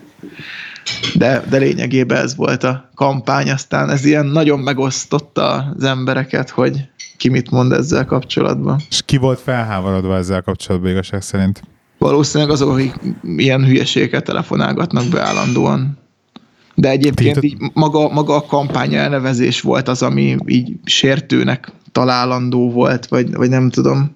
[1.16, 6.90] De, de lényegében ez volt a kampány, aztán ez ilyen nagyon megosztotta az embereket, hogy
[7.18, 8.80] ki mit mond ezzel kapcsolatban.
[8.90, 11.62] És ki volt felháborodva ezzel kapcsolatban igazság szerint?
[11.98, 12.94] Valószínűleg azok, akik
[13.36, 15.98] ilyen hülyeségeket telefonálgatnak be állandóan.
[16.82, 23.08] De egyébként így maga, maga a kampány elnevezés volt az, ami így sértőnek találandó volt,
[23.08, 24.16] vagy, vagy nem tudom.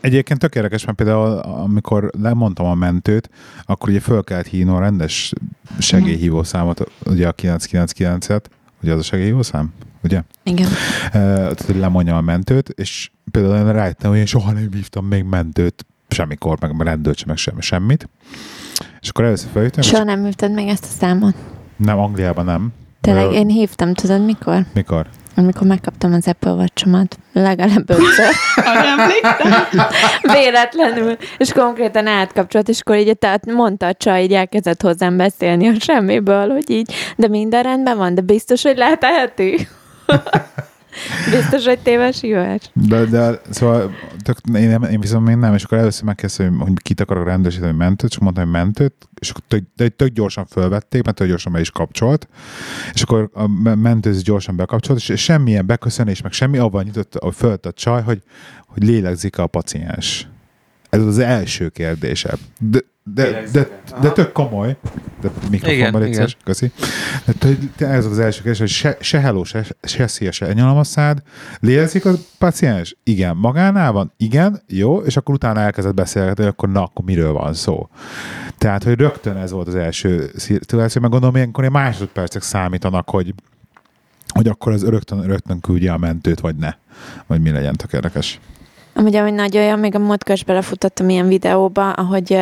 [0.00, 3.30] Egyébként tök érdekes, mert például amikor lemondtam a mentőt,
[3.64, 5.32] akkor ugye föl kellett hívnom a rendes
[5.78, 8.44] segélyhívó számot, ugye a 999-et,
[8.82, 9.72] ugye az a segélyhívó szám?
[10.02, 10.22] Ugye?
[10.42, 10.66] Igen.
[10.66, 15.24] Uh, tehát, hogy lemondjam a mentőt, és például rájöttem, hogy én soha nem hívtam még
[15.24, 18.08] mentőt semmikor, meg rendőrt sem, meg semmi, semmit.
[19.02, 19.82] És akkor először feljöttem.
[19.82, 21.34] Soha nem hívtad még ezt a számot?
[21.76, 22.72] Nem, Angliában nem.
[23.00, 24.64] Tényleg, én hívtam, tudod mikor?
[24.74, 25.06] Mikor?
[25.36, 26.86] Amikor megkaptam az Apple watch
[27.32, 28.26] legalább ötször.
[30.38, 31.16] Véletlenül.
[31.38, 35.80] És konkrétan átkapcsolt, és akkor így tehát mondta a csaj, így elkezdett hozzám beszélni a
[35.80, 39.68] semmiből, hogy így, de minden rendben van, de biztos, hogy leheteheti.
[41.30, 42.70] Biztos, hogy téves hívás?
[42.72, 46.68] De, de szóval tök, én, nem, én viszont még nem, és akkor először megkezdtem, hogy,
[46.68, 50.46] hogy kit akarok rendőrsíteni, mentőt, és mondtam, hogy mentőt, és akkor tök, tök, tök gyorsan
[50.46, 52.28] fölvették, mert tök gyorsan be is kapcsolt,
[52.92, 57.66] és akkor a mentőz gyorsan bekapcsolt, és semmilyen beköszönés, meg semmi, abban nyitott, hogy fölt
[57.66, 58.22] a csaj, hogy,
[58.66, 60.28] hogy lélegzik a paciens.
[60.90, 62.36] Ez az első kérdése.
[62.58, 63.68] De, de, de,
[64.00, 64.76] de tök komoly.
[65.20, 66.72] De mikrofonban légy köszi.
[67.76, 70.84] De ez az első kérdés, hogy se, se hello, se, se szia, se enyalom a
[70.84, 71.22] szád.
[71.60, 72.96] Lélezik a paciens?
[73.04, 73.36] Igen.
[73.36, 74.12] Magánál van?
[74.16, 74.62] Igen.
[74.66, 75.00] Jó.
[75.00, 77.88] És akkor utána elkezdett beszélgetni, hogy akkor na, akkor miről van szó.
[78.58, 83.34] Tehát, hogy rögtön ez volt az első szituáció, meg gondolom, ilyenkor ilyen másodpercek számítanak, hogy
[84.32, 86.74] hogy akkor az rögtön, rögtön küldje a mentőt, vagy ne.
[87.26, 88.40] Vagy mi legyen, tök érdekes.
[88.94, 92.38] Amúgy, hogy nagy olyan, még a múltkor is belefutottam ilyen videóba, ahogy,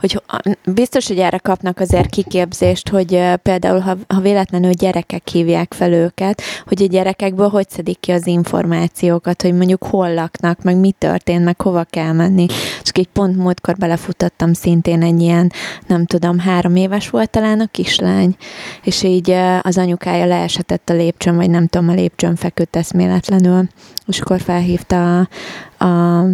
[0.00, 0.22] hogy
[0.64, 6.42] biztos, hogy erre kapnak azért kiképzést, hogy például, ha, ha véletlenül gyerekek hívják fel őket,
[6.66, 11.44] hogy a gyerekekből hogy szedik ki az információkat, hogy mondjuk hol laknak, meg mi történt,
[11.44, 12.46] meg hova kell menni.
[12.82, 15.52] És így pont múltkor belefutottam szintén egy ilyen,
[15.86, 18.36] nem tudom, három éves volt talán a kislány,
[18.82, 23.68] és így az anyukája leesetett a lépcsőn, vagy nem tudom, a lépcsőn feküdt eszméletlenül,
[24.06, 25.28] és akkor felhívta a,
[25.82, 26.24] a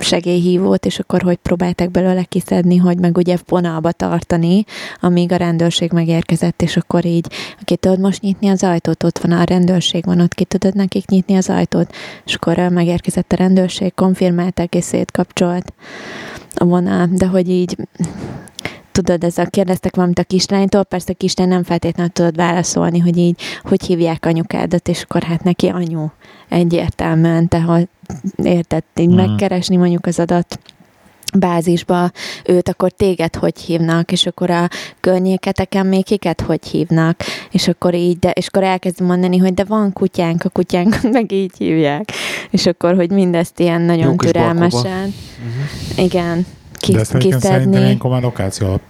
[0.00, 4.64] segélyhívót, és akkor hogy próbálták belőle kiszedni, hogy meg ugye vonalba tartani,
[5.00, 7.26] amíg a rendőrség megérkezett, és akkor így,
[7.64, 11.06] ki tudod most nyitni az ajtót, ott van a rendőrség, van ott, ki tudod nekik
[11.06, 15.72] nyitni az ajtót, és akkor megérkezett a rendőrség, konfirmálták, és szétkapcsolt
[16.54, 17.76] a vonal, de hogy így
[18.92, 23.40] tudod, ezzel kérdeztek valamit a kislánytól, persze a kislány nem feltétlenül tudod válaszolni, hogy így,
[23.62, 26.06] hogy hívják anyukádat, és akkor hát neki anyu
[26.48, 27.88] egyértelműen, tehát
[28.36, 29.14] érted, így mm.
[29.14, 30.58] megkeresni mondjuk az adat
[31.38, 32.10] bázisba
[32.44, 34.68] őt, akkor téged hogy hívnak, és akkor a
[35.00, 39.64] környéketeken még kiket hogy hívnak, és akkor így, de, és akkor elkezdem mondani, hogy de
[39.64, 42.12] van kutyánk, a kutyánk meg így hívják,
[42.50, 46.02] és akkor, hogy mindezt ilyen nagyon Jó türelmesen, balkóba.
[46.02, 46.46] igen,
[46.88, 47.80] De ezt szerintem kiszedni.
[47.80, 48.80] ilyenkor már lokáció alap.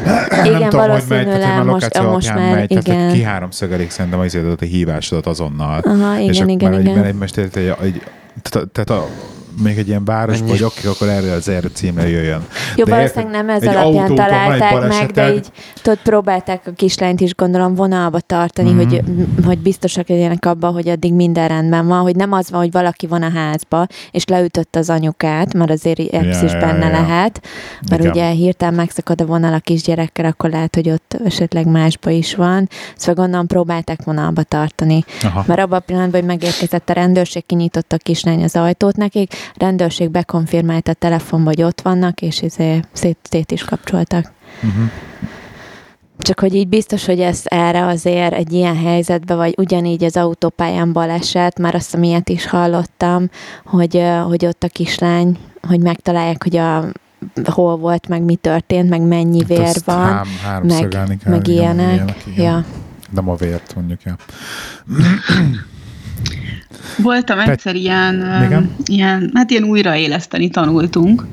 [0.44, 3.08] Igen, nem tudom, hogy megy, tehát már most- lokáció most alapján már megy, tehát igen.
[3.08, 5.80] hogy ki háromszögelik szerintem az a hívásodat azonnal.
[5.84, 7.04] Aha, és igen, akkor igen, már igen.
[7.04, 8.02] Egy, mert egy, egy, egy,
[8.42, 9.08] tehát, tehát a,
[9.62, 10.48] még egy ilyen város Ennyi.
[10.50, 12.46] vagy akik, akkor erre az erre címre jöjjön.
[12.76, 15.46] Jó, De valószínűleg nem ez alapján autótól találták meg, de így
[15.82, 18.78] tudod, próbálták a kislányt is gondolom vonalba tartani, Mhm.
[18.78, 19.02] hogy,
[19.44, 23.06] hogy biztosak legyenek abban, hogy addig minden rendben van, hogy nem az van, hogy valaki
[23.06, 26.90] van a házba, és leütött az anyukát, mert azért ez Ja, is ja, benne ja.
[27.00, 27.40] lehet,
[27.90, 28.12] mert Igen.
[28.12, 32.68] ugye hirtelen megszakad a vonal a kisgyerekkel, akkor lehet, hogy ott esetleg másba is van,
[32.96, 35.04] szóval gondolom próbálták vonalba tartani.
[35.22, 35.44] Aha.
[35.46, 40.10] Mert abban a pillanatban, hogy megérkezett a rendőrség, kinyitotta a kislány az ajtót nekik, rendőrség
[40.10, 44.32] bekonfirmálta a telefonba, hogy ott vannak, és izé szét, szét is kapcsoltak.
[44.62, 44.90] Uh-huh.
[46.18, 50.92] Csak hogy így biztos, hogy ez erre azért egy ilyen helyzetben, vagy ugyanígy az autópályán
[50.92, 53.30] baleset, már azt a miatt is hallottam,
[53.64, 56.84] hogy, hogy ott a kislány, hogy megtalálják, hogy a
[57.44, 61.78] hol volt, meg mi történt, meg mennyi vér Azt van, hám, háromszögelni kell, meg igen,
[61.78, 62.16] ilyenek.
[62.26, 62.44] igen.
[62.44, 62.64] Ja.
[63.10, 64.16] Nem a vért mondjuk, ja.
[66.98, 68.74] Voltam egyszer ilyen, Igen?
[68.86, 71.26] ilyen, hát ilyen újraéleszteni tanultunk.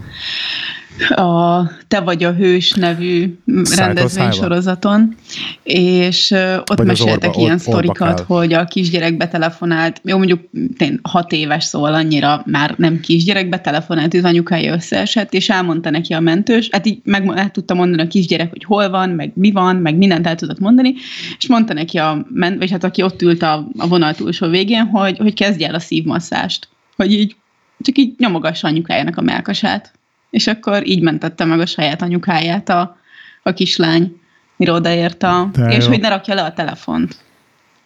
[1.10, 3.38] A Te vagy a hős nevű
[3.76, 5.16] rendezvénysorozaton,
[5.64, 11.00] és ott Vagy meséltek Orba- ilyen Or- sztorikat, hogy a kisgyerek betelefonált, jó mondjuk tény,
[11.02, 16.20] hat éves, szóval annyira már nem kisgyerek, betelefonált, az anyukája összeesett, és elmondta neki a
[16.20, 19.76] mentős, hát így meg el tudta mondani a kisgyerek, hogy hol van, meg mi van,
[19.76, 20.94] meg mindent el tudott mondani,
[21.38, 24.86] és mondta neki a ment, vagy hát aki ott ült a, a vonal túlsó végén,
[24.86, 27.36] hogy, hogy kezdj el a szívmasszást, hogy így
[27.80, 29.97] csak így nyomogassa anyukájának a melkasát.
[30.30, 32.98] És akkor így mentette meg a saját anyukáját a,
[33.44, 34.20] a kislány,
[34.56, 35.90] mire odaért a, De és jó.
[35.90, 37.16] hogy ne rakja le a telefont,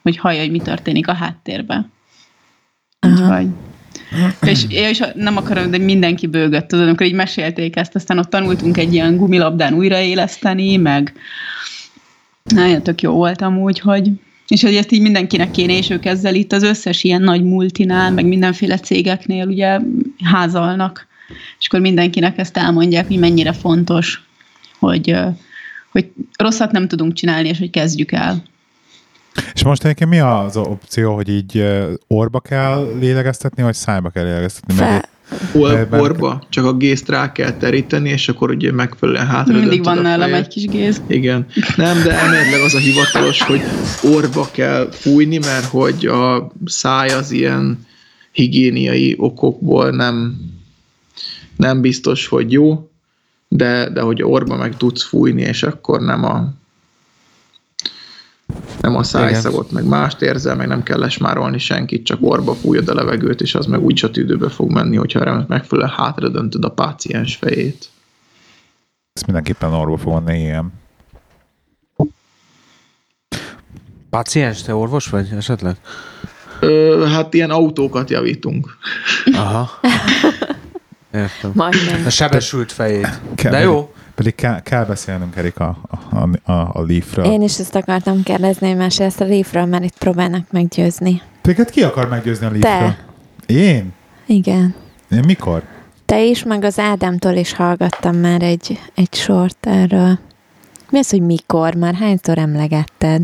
[0.02, 1.92] hogy hallja, hogy mi történik a háttérben.
[3.02, 3.48] Úgyhogy.
[4.42, 8.78] És, és nem akarom, de mindenki bőgött, tudod, amikor így mesélték ezt, aztán ott tanultunk
[8.78, 11.14] egy ilyen gumilabdán újraéleszteni, meg
[12.44, 14.12] nagyon tök jó volt amúgy, hogy
[14.48, 18.12] és hogy ezt így mindenkinek kéne, és ők ezzel itt az összes ilyen nagy multinál,
[18.12, 19.80] meg mindenféle cégeknél ugye
[20.24, 21.08] házalnak,
[21.60, 24.24] és akkor mindenkinek ezt elmondják, hogy mennyire fontos,
[24.80, 25.16] hogy,
[25.92, 28.44] hogy rosszat nem tudunk csinálni, és hogy kezdjük el.
[29.54, 31.66] És most egyébként mi az opció, hogy így
[32.08, 34.74] orba kell lélegeztetni, vagy szájba kell lélegeztetni?
[34.74, 35.10] Mert Fe,
[35.54, 39.84] Or, Ebben- orba, csak a gézt rá kell teríteni, és akkor ugye megfelelően hátra Mindig
[39.84, 41.02] van nálam egy kis géz.
[41.08, 41.46] Igen.
[41.76, 43.62] Nem, de elméletileg az a hivatalos, hogy
[44.04, 47.86] orba kell fújni, mert hogy a száj az ilyen
[48.32, 50.36] higiéniai okokból nem,
[51.62, 52.90] nem biztos, hogy jó,
[53.48, 56.54] de, de hogy orba meg tudsz fújni, és akkor nem a
[58.82, 62.94] nem a szájszagot, meg mást érzel, meg nem kell lesmárolni senkit, csak orba fújod a
[62.94, 67.36] levegőt, és az meg úgy a tüdőbe fog menni, hogyha megfelelően hátra döntöd a páciens
[67.36, 67.90] fejét.
[69.14, 70.74] ezt mindenképpen orba fog menni, igen.
[74.10, 75.76] Páciens, te orvos vagy esetleg?
[76.60, 78.78] Ö, hát ilyen autókat javítunk.
[79.34, 79.70] Aha.
[81.14, 81.52] Értem.
[81.54, 82.06] majdnem.
[82.06, 83.22] A sebesült fejét.
[83.36, 83.94] De jó.
[84.16, 87.26] Pedig kell, kell beszélnünk, Erika, a, a, a, a Leafről.
[87.26, 91.22] Én is ezt akartam kérdezni, hogy mesélsz a Leafről, mert itt próbálnak meggyőzni.
[91.42, 92.96] Téged ki akar meggyőzni a Leafről?
[93.46, 93.54] Te.
[93.54, 93.94] Én?
[94.26, 94.76] Igen.
[95.12, 95.64] Én mikor?
[96.06, 100.20] Te is, meg az Ádámtól is hallgattam már egy, egy sort erről.
[100.90, 101.76] Mi az, hogy mikor?
[101.76, 103.22] Már hányszor emlegetted?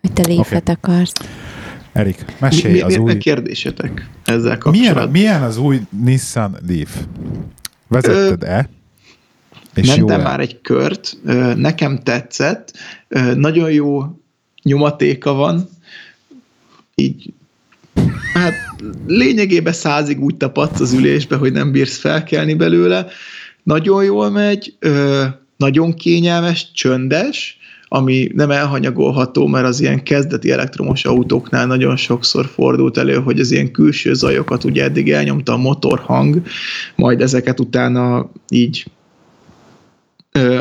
[0.00, 1.12] Hogy te Leafet akarsz.
[1.96, 3.12] Erik, Mi, mesélj mi, az mi, új...
[3.12, 5.10] mi kérdésetek ezzel Milyen, kapcsolatban?
[5.10, 6.96] milyen az új Nissan Leaf?
[7.88, 8.68] Vezetted-e?
[9.74, 11.16] És Mentem már egy kört,
[11.56, 12.72] nekem tetszett,
[13.34, 14.02] nagyon jó
[14.62, 15.68] nyomatéka van,
[16.94, 17.32] így
[18.32, 18.54] hát
[19.06, 23.06] lényegében százig úgy tapadsz az ülésbe, hogy nem bírsz felkelni belőle.
[23.62, 24.76] Nagyon jól megy,
[25.56, 27.58] nagyon kényelmes, csöndes,
[27.88, 33.50] ami nem elhanyagolható, mert az ilyen kezdeti elektromos autóknál nagyon sokszor fordult elő, hogy az
[33.50, 36.42] ilyen külső zajokat ugye eddig elnyomta a motorhang,
[36.96, 38.86] majd ezeket utána így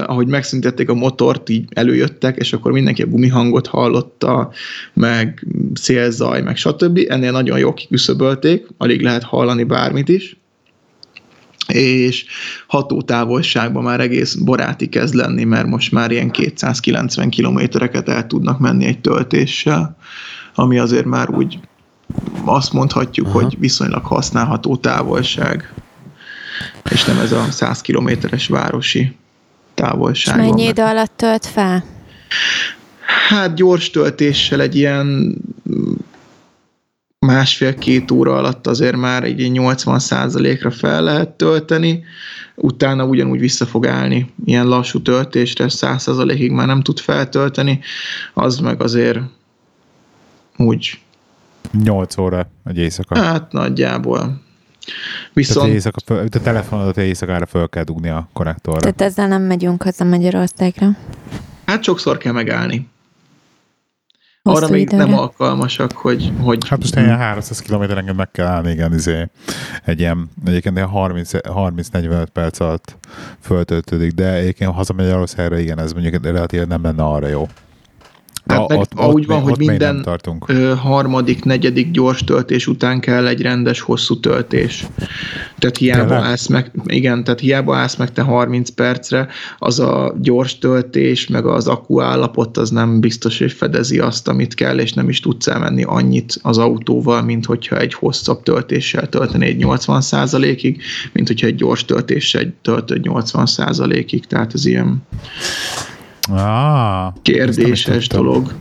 [0.05, 4.51] ahogy megszüntették a motort, így előjöttek, és akkor mindenki a gumihangot hallotta,
[4.93, 6.99] meg szélzaj, meg stb.
[7.07, 10.37] Ennél nagyon jól kiküszöbölték, alig lehet hallani bármit is
[11.67, 12.25] és
[12.67, 18.85] hatótávolságban már egész baráti kezd lenni, mert most már ilyen 290 kilométereket el tudnak menni
[18.85, 19.97] egy töltéssel,
[20.55, 21.59] ami azért már úgy
[22.45, 23.41] azt mondhatjuk, Aha.
[23.41, 25.73] hogy viszonylag használható távolság.
[26.91, 29.15] és nem ez a 100 kilométeres városi
[29.73, 30.39] távolság.
[30.39, 31.83] És mennyi idő alatt tölt fel?
[33.29, 35.35] Hát gyors töltéssel egy ilyen
[37.25, 42.03] másfél-két óra alatt azért már egy 80%-ra fel lehet tölteni,
[42.55, 44.33] utána ugyanúgy vissza fog állni.
[44.45, 47.79] Ilyen lassú töltésre 100%-ig már nem tud feltölteni,
[48.33, 49.19] az meg azért
[50.57, 50.99] úgy
[51.83, 53.19] 8 óra egy éjszaka.
[53.19, 54.19] Hát nagyjából.
[54.19, 54.41] Tehát
[55.33, 58.79] Viszont éjszaka föl, te telefonodat éjszakára föl kell dugni a konnektorra.
[58.79, 60.87] Tehát ezzel nem megyünk haza Magyarországra.
[61.65, 62.87] hát sokszor kell megállni.
[64.45, 65.05] Hosszú Arra még időre.
[65.05, 69.27] nem alkalmasak, hogy, hogy Hát most ilyen 300 kilométerenként meg kell állni, igen, izé,
[69.83, 72.97] egy ilyen, egyébként ilyen 30 30-45 perc alatt
[73.39, 77.47] föltöltődik, de egyébként ha hazamegy Magyarországra, igen, ez mondjuk relatíve nem lenne arra jó.
[78.47, 80.07] Hát meg úgy van, még- hogy minden-
[80.77, 84.85] harmadik, negyedik gyors töltés után kell egy rendes hosszú töltés.
[85.59, 86.23] Tehát hiába Tényleg?
[86.23, 89.27] állsz meg, igen, tehát hiába állsz meg te 30 percre,
[89.59, 94.53] az a gyors töltés, meg az akku állapot, az nem biztos, hogy fedezi azt, amit
[94.53, 99.45] kell, és nem is tudsz elmenni annyit az autóval, mint hogyha egy hosszabb töltéssel tölteni
[99.45, 100.81] egy 80%-ig,
[101.13, 105.03] mint hogyha egy gyors töltéssel töltöd 80%-ig, tehát ez ilyen
[106.31, 108.53] Ah, kérdéses dolog.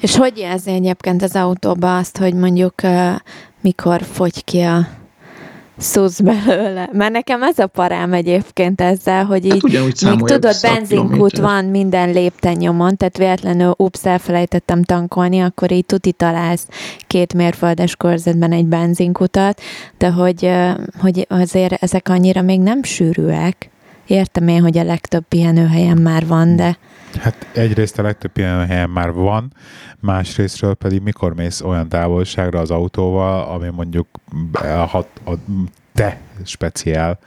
[0.00, 3.10] És hogy jelzi egyébként az autóba azt, hogy mondjuk uh,
[3.60, 4.88] mikor fogy ki a
[5.82, 6.88] szusz belőle?
[6.92, 11.64] Mert nekem ez a parám egyébként ezzel, hogy így Hát ugyanúgy még tudod, benzinkút van
[11.64, 12.58] minden lépten
[12.96, 16.66] tehát véletlenül ups, elfelejtettem tankolni, akkor így tuti találsz
[17.06, 19.60] két mérföldes körzetben egy benzinkutat,
[19.98, 20.50] de hogy,
[21.00, 23.70] hogy azért ezek annyira még nem sűrűek.
[24.06, 26.78] Értem én, hogy a legtöbb pihenőhelyen már van, de
[27.20, 29.52] Hát egyrészt a legtöbb ilyen helyen már van,
[30.00, 34.06] másrésztről pedig mikor mész olyan távolságra az autóval, ami mondjuk
[34.52, 35.32] a, hat, a
[35.94, 37.18] te speciál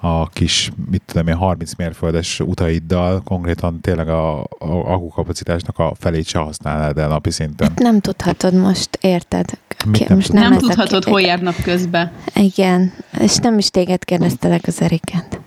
[0.00, 6.26] a kis, mit tudom én, 30 mérföldes utaiddal, konkrétan tényleg a, a akukapacitásnak a felét
[6.26, 7.72] se használnád el napi szinten.
[7.76, 9.58] nem tudhatod most, érted?
[9.86, 10.32] Mit Ki- nem most?
[10.32, 12.12] Nem, a tudhatod, hol jár napközben.
[12.34, 15.40] Igen, és nem is téged kérdeztelek az Eriket.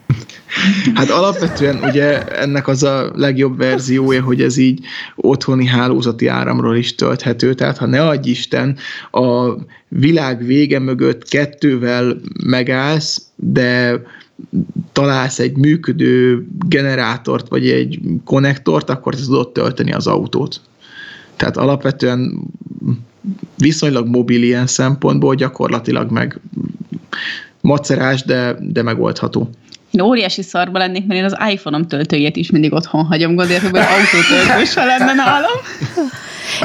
[0.94, 4.86] Hát alapvetően ugye ennek az a legjobb verziója, hogy ez így
[5.16, 8.78] otthoni hálózati áramról is tölthető, tehát ha ne adj Isten,
[9.12, 9.54] a
[9.88, 14.02] világ vége mögött kettővel megállsz, de
[14.92, 20.62] találsz egy működő generátort, vagy egy konnektort, akkor te tudod tölteni az autót.
[21.36, 22.44] Tehát alapvetően
[23.58, 26.40] viszonylag mobil ilyen szempontból, gyakorlatilag meg
[27.62, 29.50] macerás, de, de megoldható.
[29.94, 33.80] Én óriási szarba lennék, mert én az iPhone-om töltőjét is mindig otthon hagyom, gondolják, hogy
[33.80, 35.52] autótöltős, ha lenne nálam.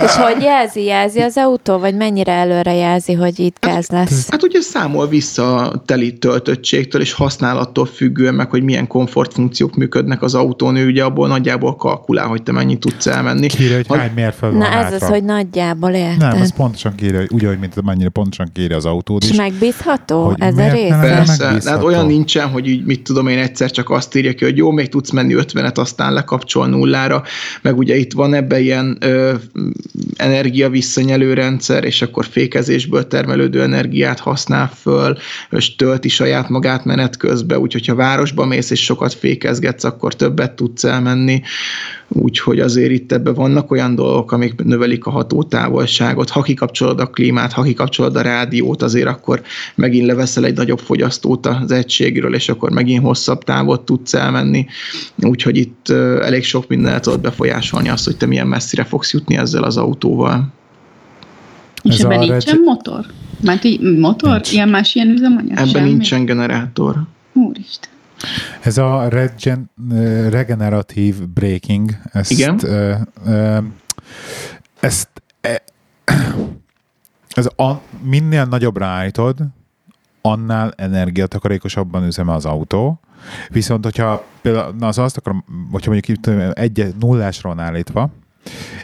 [0.05, 4.31] És hogy jelzi, jelzi az autó, vagy mennyire előre jelzi, hogy itt gáz lesz?
[4.31, 10.23] Hát ugye számol vissza a teli töltöttségtől és használattól függően meg, hogy milyen komfortfunkciók működnek
[10.23, 13.47] az autón, ő ugye abból nagyjából kalkulál, hogy te mennyit tudsz elmenni.
[13.47, 14.97] Kírja, hogy hány mérföld Na ez hátra.
[14.97, 16.19] az, hogy nagyjából érted.
[16.19, 19.37] Nem, az pontosan kírja, úgy, ahogy mint mennyire pontosan kírja az autód És is.
[19.37, 20.89] megbízható Hogy ez a miért rész?
[21.01, 24.57] Persze, hát olyan nincsen, hogy így mit tudom én egyszer csak azt írja ki, hogy
[24.57, 27.23] jó, még tudsz menni 50-et, aztán lekapcsol nullára,
[27.63, 29.35] meg ugye itt van ebbe ilyen ö,
[30.17, 35.17] energia visszanyelő rendszer, és akkor fékezésből termelődő energiát használ föl,
[35.51, 40.53] és tölti saját magát menet közben, úgyhogy ha városba mész és sokat fékezgetsz, akkor többet
[40.53, 41.43] tudsz elmenni,
[42.09, 46.31] úgyhogy azért itt ebben vannak olyan dolgok, amik növelik a hatótávolságot.
[46.31, 49.43] Ha kikapcsolod a klímát, ha kikapcsolod a rádiót, azért akkor
[49.75, 54.67] megint leveszel egy nagyobb fogyasztót az egységről, és akkor megint hosszabb távot tudsz elmenni.
[55.23, 55.89] Úgyhogy itt
[56.21, 60.53] elég sok mindent tudod befolyásolni azt, hogy te milyen messzire fogsz jutni ezzel az autóval.
[61.83, 63.07] És Ez ebben nincsen reg- motor?
[63.41, 64.31] Mert így motor?
[64.33, 64.53] Nincs.
[64.53, 65.51] Ilyen más ilyen üzemanyag?
[65.51, 65.89] Ebben Semmi?
[65.89, 67.03] nincsen generátor.
[67.33, 67.91] Úristen.
[68.61, 69.71] Ez a regen,
[70.31, 72.59] regeneratív braking, ezt, Igen.
[72.65, 72.95] Ö,
[73.27, 73.59] ö,
[74.81, 75.09] ezt
[75.41, 75.63] e,
[77.29, 79.37] ez a, minél nagyobbra állítod,
[80.23, 83.01] annál energiatakarékosabban üzemel az autó.
[83.49, 86.19] Viszont, hogyha például, na az azt akarom, hogyha mondjuk
[86.59, 88.11] egy nullásra van állítva,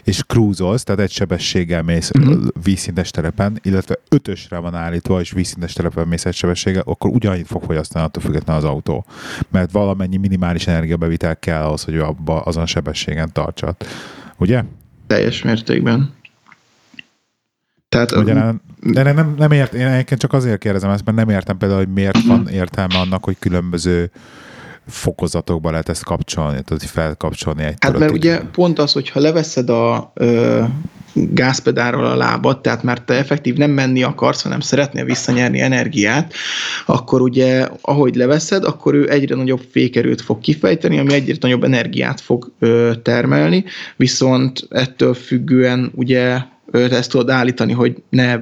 [0.03, 2.47] és cruisolsz, tehát egy sebességgel mész uh-huh.
[2.63, 7.63] vízszintes terepen, illetve ötösre van állítva, és vízszintes terepen mész egy sebességgel, akkor ugyanannyit fog
[7.63, 9.05] fogyasztani attól függetlenül az autó.
[9.49, 13.75] Mert valamennyi minimális energiabevitel kell ahhoz, hogy abba, azon a sebességen tartsad.
[14.37, 14.63] Ugye?
[15.07, 16.13] Teljes mértékben.
[17.89, 21.29] Tehát nem, de nem, nem, nem ért, én egyébként csak azért kérdezem ezt, mert nem
[21.29, 24.11] értem például, hogy miért van értelme annak, hogy különböző
[24.87, 30.11] fokozatokba lehet ezt kapcsolni, tehát felkapcsolni egy Hát mert ugye pont az, hogyha leveszed a
[30.13, 30.63] ö,
[31.13, 36.33] gázpedálról a lábad, tehát már te effektív nem menni akarsz, hanem szeretnél visszanyerni energiát,
[36.85, 42.21] akkor ugye, ahogy leveszed, akkor ő egyre nagyobb fékerőt fog kifejteni, ami egyre nagyobb energiát
[42.21, 43.63] fog ö, termelni,
[43.95, 46.37] viszont ettől függően ugye
[46.71, 48.39] ezt tudod állítani, hogy ne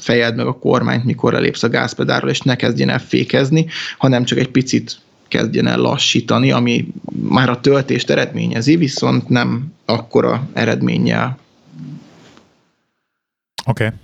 [0.00, 3.66] fejed meg a kormányt, mikor lépsz a gázpedálról, és ne kezdjen el fékezni,
[3.98, 4.98] hanem csak egy picit
[5.30, 6.86] kezdjen el lassítani, ami
[7.22, 11.38] már a töltést eredményezi, viszont nem akkora eredménnyel.
[13.66, 13.84] Oké.
[13.84, 13.96] Okay.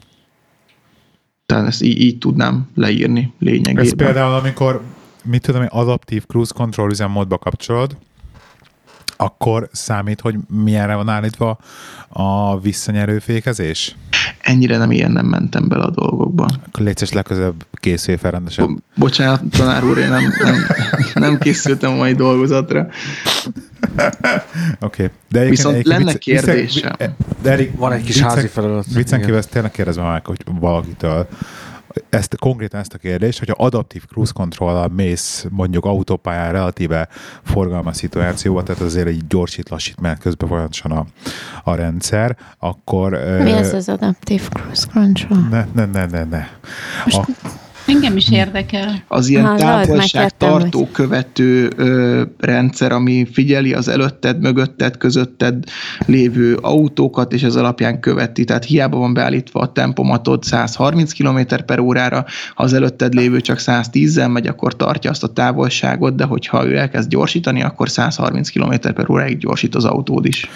[1.46, 3.84] Tehát ezt így, így tudnám leírni lényegében.
[3.84, 4.82] Ez például, amikor
[5.24, 7.96] mit tudom, adaptív cruise control üzemmódba kapcsolod,
[9.16, 11.58] akkor számít, hogy milyenre van állítva
[12.08, 13.96] a visszanyerő fékezés?
[14.40, 16.48] Ennyire nem ilyen nem mentem bele a dolgokba.
[16.66, 18.66] Akkor légy legközelebb készülj fel rendesen.
[18.66, 20.66] Bo- bocsánat, tanár úr, én nem, nem,
[21.20, 22.86] nem készültem a mai dolgozatra.
[24.80, 25.04] Oké.
[25.04, 25.10] Okay.
[25.28, 26.92] De Viszont egyébként lenne kérdésem.
[27.42, 28.84] De Erik, van egy kis házi feladat.
[28.94, 31.28] Viccen kívül ezt tényleg kérdezem meg, hogy valakitől,
[32.08, 37.08] ezt, konkrétan ezt a kérdést, hogyha adaptív cruise control mész mondjuk autópályán relatíve
[37.42, 41.06] forgalmas szituációba, tehát azért egy gyorsít, lassít, mert közben folyamatosan a,
[41.64, 43.10] a rendszer, akkor...
[43.42, 45.38] Mi az az adaptív cruise control?
[45.50, 46.48] Ne, ne, ne, ne, ne.
[47.04, 47.26] Most a,
[47.86, 49.02] Engem is érdekel.
[49.08, 55.64] Az ilyen ha, távolság tartó követő ö, rendszer, ami figyeli az előtted, mögötted, közötted
[56.06, 58.44] lévő autókat, és az alapján követi.
[58.44, 62.24] Tehát hiába van beállítva a tempomatod 130 km per órára,
[62.54, 66.76] ha az előtted lévő csak 110-en megy, akkor tartja azt a távolságot, de hogyha ő
[66.76, 70.48] elkezd gyorsítani, akkor 130 km per óráig gyorsít az autód is.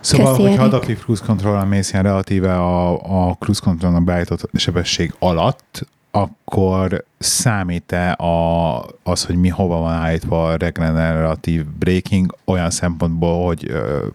[0.00, 2.92] Szóval, Köszi, hogyha adaptív cruise control mész ilyen relatíve a,
[3.28, 5.86] a cruise control beállított sebesség alatt,
[6.16, 13.70] akkor számít-e a, az, hogy mi hova van állítva a regeneratív braking olyan szempontból, hogy
[13.70, 14.06] ö,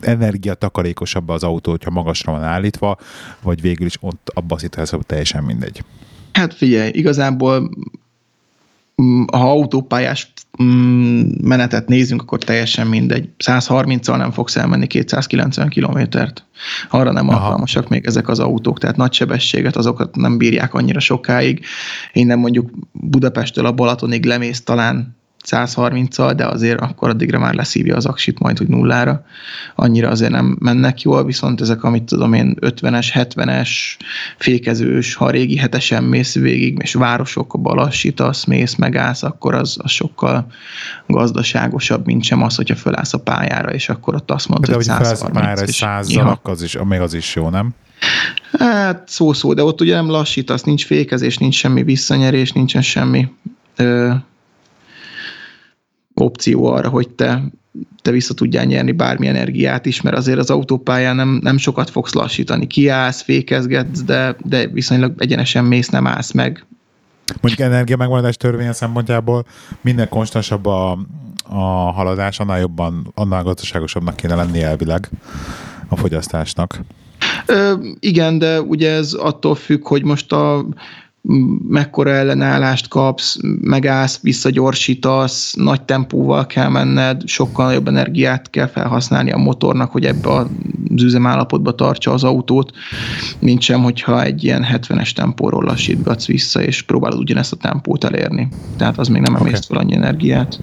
[0.00, 2.98] energiatakarékosabb az autó, hogyha magasra van állítva,
[3.42, 5.84] vagy végül is ott abban a szituációban teljesen mindegy.
[6.32, 7.70] Hát figyelj, igazából
[9.32, 10.32] ha autópályás
[10.62, 13.28] mm, menetet nézünk, akkor teljesen mindegy.
[13.44, 16.44] 130-al nem fogsz elmenni 290 kilométert.
[16.90, 17.38] Arra nem Aha.
[17.38, 21.64] alkalmasak még ezek az autók, tehát nagy sebességet azokat nem bírják annyira sokáig.
[22.12, 28.06] Innen mondjuk Budapesttől a Balatonig lemész talán 130-al, de azért akkor addigra már leszívja az
[28.06, 29.24] aksit majd, hogy nullára.
[29.74, 33.70] Annyira azért nem mennek jól, viszont ezek, amit tudom én, 50-es, 70-es,
[34.38, 40.46] fékezős, ha régi hetesen mész végig, és városokba lassítasz, mész, megállsz, akkor az, az sokkal
[41.06, 45.32] gazdaságosabb, mint sem az, hogyha fölállsz a pályára, és akkor ott azt mondod, hogy 130.
[45.32, 46.40] pályára egy 100 ja.
[46.42, 47.74] az is, még az is jó, nem?
[48.58, 53.28] Hát szó-szó, de ott ugye nem lassítasz, nincs fékezés, nincs semmi visszanyerés, nincsen semmi
[53.76, 54.12] ö,
[56.14, 57.42] opció arra, hogy te,
[58.02, 62.12] te vissza tudjál nyerni bármi energiát is, mert azért az autópályán nem, nem sokat fogsz
[62.12, 62.66] lassítani.
[62.66, 66.66] Kiállsz, fékezgetsz, de, de viszonylag egyenesen mész, nem állsz meg.
[67.40, 69.46] Mondjuk energia megmaradás törvénye szempontjából
[69.80, 70.98] minden konstansabb a,
[71.48, 75.08] a haladás, annál jobban, annál gazdaságosabbnak kéne lenni elvileg
[75.88, 76.80] a fogyasztásnak.
[77.46, 80.66] Ö, igen, de ugye ez attól függ, hogy most a
[81.68, 89.36] mekkora ellenállást kapsz, megállsz, visszagyorsítasz, nagy tempóval kell menned, sokkal nagyobb energiát kell felhasználni a
[89.36, 90.46] motornak, hogy ebbe az
[91.02, 92.72] üzemállapotba tartsa az autót,
[93.38, 98.48] mint sem, hogyha egy ilyen 70-es tempóról lassítgatsz vissza, és próbálod ugyanezt a tempót elérni.
[98.76, 99.46] Tehát az még nem okay.
[99.46, 100.60] emészt fel annyi energiát.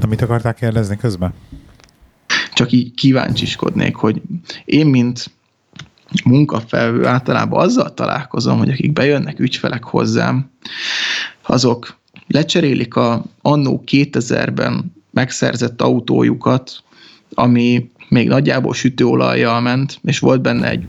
[0.00, 1.34] Na mit akarták kérdezni közben?
[2.54, 4.22] Csak így kíváncsiskodnék, hogy
[4.64, 5.30] én, mint
[6.24, 10.50] munkafelvő általában azzal találkozom, hogy akik bejönnek ügyfelek hozzám,
[11.42, 11.96] azok
[12.26, 16.82] lecserélik a annó 2000-ben megszerzett autójukat,
[17.34, 20.84] ami még nagyjából sütőolajjal ment, és volt benne egy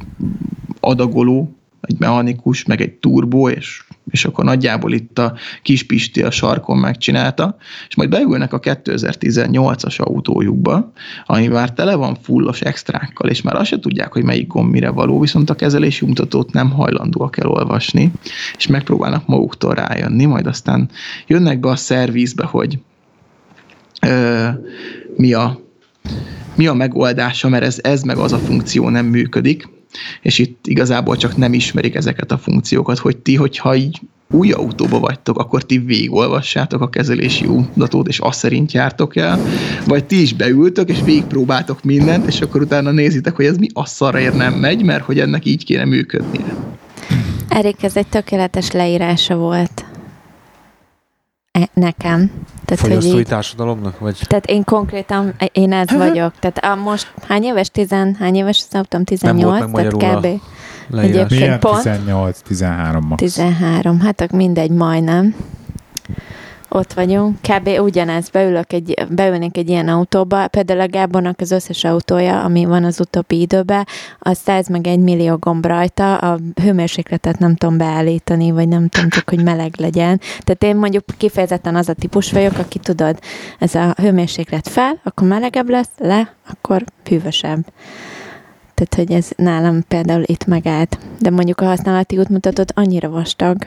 [0.79, 1.56] adagoló,
[1.87, 6.77] egy mechanikus, meg egy turbó, és, és akkor nagyjából itt a kis Pisti a sarkon
[6.77, 7.57] megcsinálta,
[7.87, 10.91] és majd beülnek a 2018-as autójukba,
[11.25, 14.89] ami már tele van fullos extrákkal, és már azt se tudják, hogy melyik gomb mire
[14.89, 18.11] való, viszont a kezelési mutatót nem hajlandóak elolvasni,
[18.57, 20.89] és megpróbálnak maguktól rájönni, majd aztán
[21.27, 22.79] jönnek be a szervizbe, hogy
[24.01, 24.47] ö,
[25.15, 25.65] mi a
[26.55, 29.67] mi a megoldása, mert ez, ez meg az a funkció nem működik,
[30.21, 33.99] és itt igazából csak nem ismerik ezeket a funkciókat, hogy ti, hogyha így
[34.31, 39.39] új autóba vagytok, akkor ti végigolvassátok a kezelési útmutatót, és azt szerint jártok el,
[39.85, 43.85] vagy ti is beültök, és végigpróbáltok mindent, és akkor utána nézitek, hogy ez mi a
[43.85, 46.55] szarért nem megy, mert hogy ennek így kéne működnie.
[47.49, 49.85] Erik, ez egy tökéletes leírása volt
[51.73, 52.31] nekem.
[52.65, 53.99] Tehát, hogy Fogyasztói így, társadalomnak?
[53.99, 54.19] Vagy?
[54.27, 56.33] tehát én konkrétan, én ez vagyok.
[56.39, 57.69] Tehát a most hány éves?
[57.69, 59.03] Tizen, hány éves az autóm?
[59.03, 59.59] 18?
[59.59, 60.25] meg magyarul tehát kb.
[60.97, 61.75] Egyébként- Milyen pont.
[61.75, 63.21] 18, 13 max.
[63.21, 65.35] 13, hát akkor mindegy, majdnem.
[66.69, 67.37] Ott vagyunk.
[67.41, 67.67] Kb.
[67.79, 72.83] ugyanez, beülök egy, beülnék egy ilyen autóba, például a Gábornak az összes autója, ami van
[72.83, 73.87] az utóbbi időben,
[74.19, 79.09] az 100 meg 1 millió gomb rajta, a hőmérsékletet nem tudom beállítani, vagy nem tudom
[79.09, 80.19] csak, hogy meleg legyen.
[80.39, 83.19] Tehát én mondjuk kifejezetten az a típus vagyok, aki tudod,
[83.59, 87.65] ez a hőmérséklet fel, akkor melegebb lesz, le, akkor hűvösebb.
[88.73, 90.99] Tehát, hogy ez nálam például itt megállt.
[91.19, 93.57] De mondjuk a használati útmutatót annyira vastag,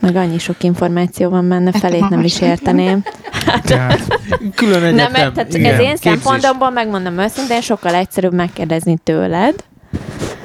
[0.00, 3.02] meg annyi sok információ van benne, felét nem is érteném.
[3.64, 4.18] Tehát
[4.54, 4.94] Külön egyetem.
[4.94, 6.00] Nem, mert tehát igen, ez én képzés.
[6.12, 9.54] szempontomból megmondom őszintén, sokkal egyszerűbb megkérdezni tőled,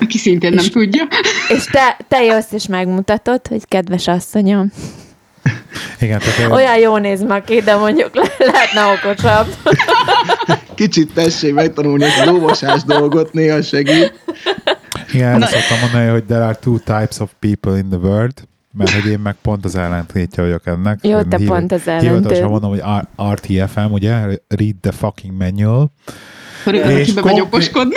[0.01, 1.03] Aki szintén nem És- tudja.
[1.47, 4.71] és te, te jössz és megmutatod, hogy kedves asszonyom,
[5.99, 9.47] igen, tehát olyan jó néz meg ki, de mondjuk le- lehetne okosabb.
[10.75, 14.13] Kicsit tessék megtanulni ezt a lóvasás dolgot, néha segít.
[15.13, 18.33] Igen, erre szoktam mondani, hogy there are two types of people in the world,
[18.77, 20.99] mert hogy én meg pont az ellentétje vagyok ennek.
[21.05, 22.47] Jó, Én te hivat- pont az Hivatalosan ellentét.
[22.49, 22.81] mondom, hogy
[23.33, 24.11] RTFM, ugye?
[24.47, 25.91] Read the fucking manual.
[26.65, 27.95] És vagy konkrét- okoskodni.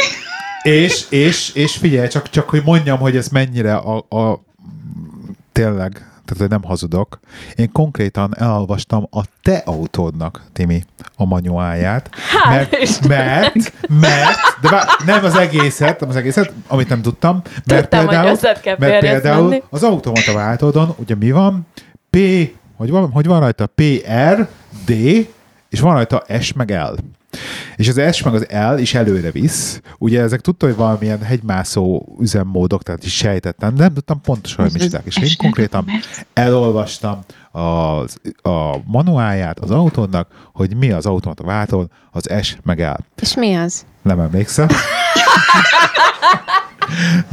[0.63, 4.45] És, és, és figyelj, csak, csak hogy mondjam, hogy ez mennyire a, a
[5.53, 7.21] tényleg, tehát hogy nem hazudok.
[7.55, 10.83] Én konkrétan elolvastam a te autódnak, Timi,
[11.17, 12.11] a manuálját.
[12.45, 17.43] Hál' Mert, mert, mert, de bár nem az egészet, nem az egészet, amit nem tudtam,
[17.65, 18.39] mert Tudtam, például,
[18.79, 19.63] mert például menni.
[19.71, 21.67] az automata váltódon, ugye mi van?
[22.11, 22.19] P,
[22.77, 23.67] hogy van, hogy van rajta?
[23.67, 24.49] PR,
[24.87, 24.91] D,
[25.69, 26.95] és van rajta S meg L.
[27.77, 29.81] És az S meg az L is előre visz.
[29.99, 34.81] Ugye ezek tudta, hogy valamilyen hegymászó üzemmódok, tehát is sejtettem, de nem tudtam pontosan, hogy
[34.81, 35.01] mit.
[35.05, 35.87] És én konkrétan
[36.33, 37.21] elolvastam
[37.51, 43.05] az, a manuáját az autónak, hogy mi az automata váltón, az S meg L.
[43.21, 43.85] És mi az?
[44.03, 44.69] Nem emlékszem.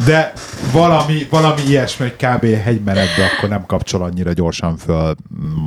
[0.05, 0.33] De
[0.71, 2.45] valami, valami ilyesmi, hogy kb.
[2.63, 5.15] hegymenetbe akkor nem kapcsol annyira gyorsan föl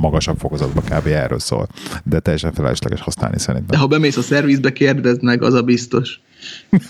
[0.01, 1.07] magasabb fokozatba, kb.
[1.07, 1.67] erről szól.
[2.03, 3.79] De teljesen felesleges használni De szerintem.
[3.79, 6.19] ha bemész a szervizbe, kérdezd meg, az a biztos.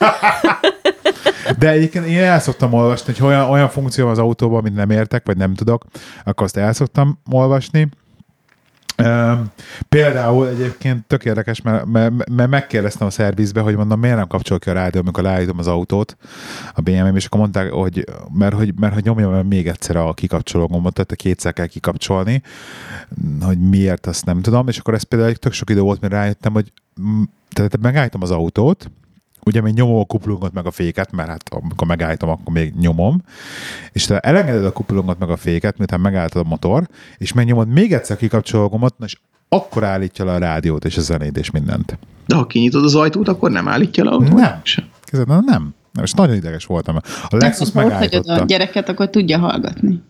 [1.60, 4.90] De egyébként én el szoktam olvasni, hogy olyan, olyan funkció van az autóban, amit nem
[4.90, 5.86] értek, vagy nem tudok,
[6.24, 7.90] akkor azt el szoktam olvasni.
[9.90, 14.60] Például egyébként tök érdekes, mert, mert, mert megkérdeztem a szervizbe, hogy mondom, miért nem kapcsol
[14.60, 16.18] ki a rádió, amikor leállítom az autót
[16.74, 20.68] a BMW-m, és akkor mondták, hogy mert hogy, mert, hogy nyomjam még egyszer a kikapcsoló
[20.68, 22.42] gombot, tehát kétszer kell kikapcsolni,
[23.42, 26.18] hogy miért, azt nem tudom, és akkor ez például egy tök sok idő volt, mire
[26.18, 26.72] rájöttem, hogy
[27.50, 28.92] tehát megállítom az autót,
[29.48, 33.22] ugye még nyomom a kuplungot meg a féket, mert hát amikor megállítom, akkor még nyomom,
[33.92, 36.88] és te elengeded a kuplungot meg a féket, miután megálltad a motor,
[37.18, 38.42] és megnyomod még egyszer a
[38.98, 39.18] na, és
[39.50, 41.98] akkor állítja le a rádiót és a zenét és mindent.
[42.26, 44.34] De ha kinyitod az ajtót, akkor nem állítja le autót?
[44.34, 44.62] Nem.
[45.26, 45.76] Na, nem.
[45.94, 46.96] Nem, és nagyon ideges voltam.
[47.30, 48.42] A Lexus Ha ott megállította.
[48.42, 50.02] a gyereket, akkor tudja hallgatni.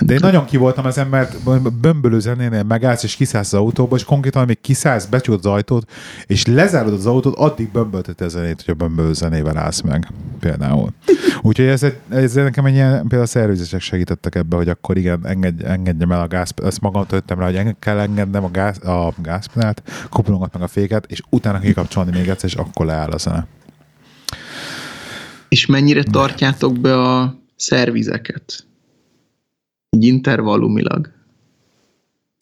[0.00, 1.36] De én nagyon ki voltam ezen, mert
[1.80, 5.90] bömbölő zenénél megállsz, és kiszállsz az autóba, és konkrétan, amíg kiszállsz, becsukod az ajtót,
[6.26, 10.08] és lezárod az autót, addig bömbölteti a zenét, hogy a bömbölő zenével állsz meg.
[10.40, 10.92] Például.
[11.42, 15.26] Úgyhogy ez, egy- ez nekem egy ilyen, például a szervizesek segítettek ebbe, hogy akkor igen,
[15.26, 18.84] engedj, engedjem el a gáz, ezt magam töltöttem rá, hogy enged, kell engednem a, gáz,
[18.86, 23.18] a gázpedált, kuplungot meg a féket, és utána kikapcsolni még egyszer, és akkor leáll a
[23.18, 23.46] zene.
[25.48, 28.65] És mennyire tartjátok be a szervizeket?
[29.96, 31.14] Így intervallumilag.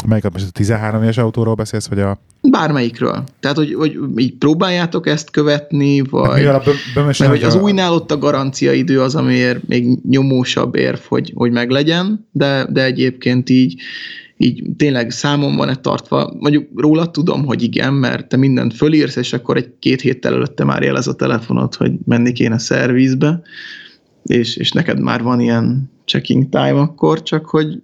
[0.06, 2.18] Melyiket most a 13 éves autóról beszélsz, vagy a...
[2.50, 3.24] Bármelyikről.
[3.40, 6.38] Tehát, hogy, hogy így próbáljátok ezt követni, vagy...
[6.38, 9.68] Mivel a bö- bömös Mert hogy az a- újnál ott a garancia idő az, amiért
[9.68, 13.80] még nyomósabb érv, hogy, hogy meglegyen, de, de egyébként így,
[14.36, 16.36] így tényleg számon van-e tartva.
[16.38, 20.64] Mondjuk róla tudom, hogy igen, mert te mindent fölírsz, és akkor egy két héttel előtte
[20.64, 23.42] már jelez a telefonot, hogy menni kéne szervizbe,
[24.24, 27.82] és, és neked már van ilyen checking time akkor, csak hogy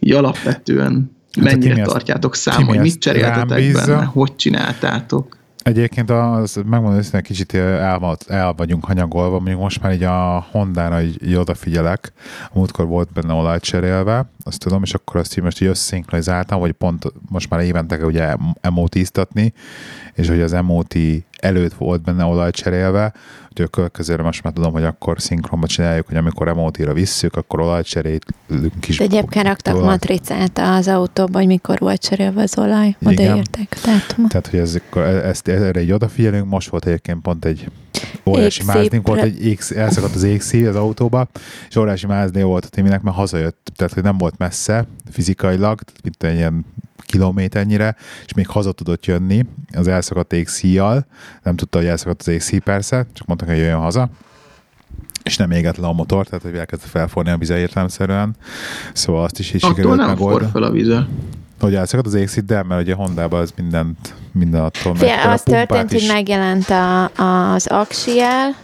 [0.00, 5.36] így alapvetően Hát mennyire azt- tartjátok számon, hogy mit cseréltetek benne, hogy csináltátok.
[5.62, 11.02] Egyébként az, megmondom őszintén, kicsit el, el vagyunk hanyagolva, mondjuk most már így a Honda-ra
[11.02, 12.12] így, így odafigyelek,
[12.48, 16.60] a múltkor volt benne olajt cserélve, azt tudom, és akkor azt így most így összszinkronizáltam,
[16.60, 18.34] hogy pont most már évente kell ugye
[18.70, 19.52] MOT-ztatni,
[20.16, 20.94] és hogy az MOT
[21.38, 23.12] előtt volt benne olajt cserélve,
[23.48, 27.60] úgyhogy a következőre most már tudom, hogy akkor szinkronba csináljuk, hogy amikor MOT-ra visszük, akkor
[27.60, 28.96] olajt cserélünk is.
[28.96, 29.90] De egyébként raktak olajt.
[29.90, 32.96] matricát az autóba, hogy mikor volt cserélve az olaj.
[33.04, 34.30] A dátumot.
[34.30, 34.78] Tehát, hogy ez,
[35.24, 36.48] ezt, erre így odafigyelünk.
[36.48, 37.70] Most volt egyébként pont egy
[38.26, 41.28] óriási máznink, volt egy égsz, elszakadt az égszív az autóba,
[41.68, 46.02] és óriási mázné volt a Timinek, mert hazajött, tehát hogy nem volt messze fizikailag, tehát
[46.02, 46.64] mint egy ilyen
[47.02, 51.06] kilométernyire, és még haza tudott jönni az elszakadt égszíjjal.
[51.42, 54.08] Nem tudta, hogy elszakadt az égszíj persze, csak mondtak, hogy jöjjön haza
[55.22, 58.36] és nem égett le a motor, tehát hogy elkezdte felforni a vize értelemszerűen.
[58.92, 60.50] Szóval azt is így Attól sikerült nem for megoldani.
[60.50, 61.06] fel a vize.
[61.60, 65.26] Hogy elszakadt az égszíj, de mert ugye Hondában az mindent, minden attól meg.
[65.26, 67.04] az történt, is- hogy megjelent a,
[67.54, 68.54] az axiel,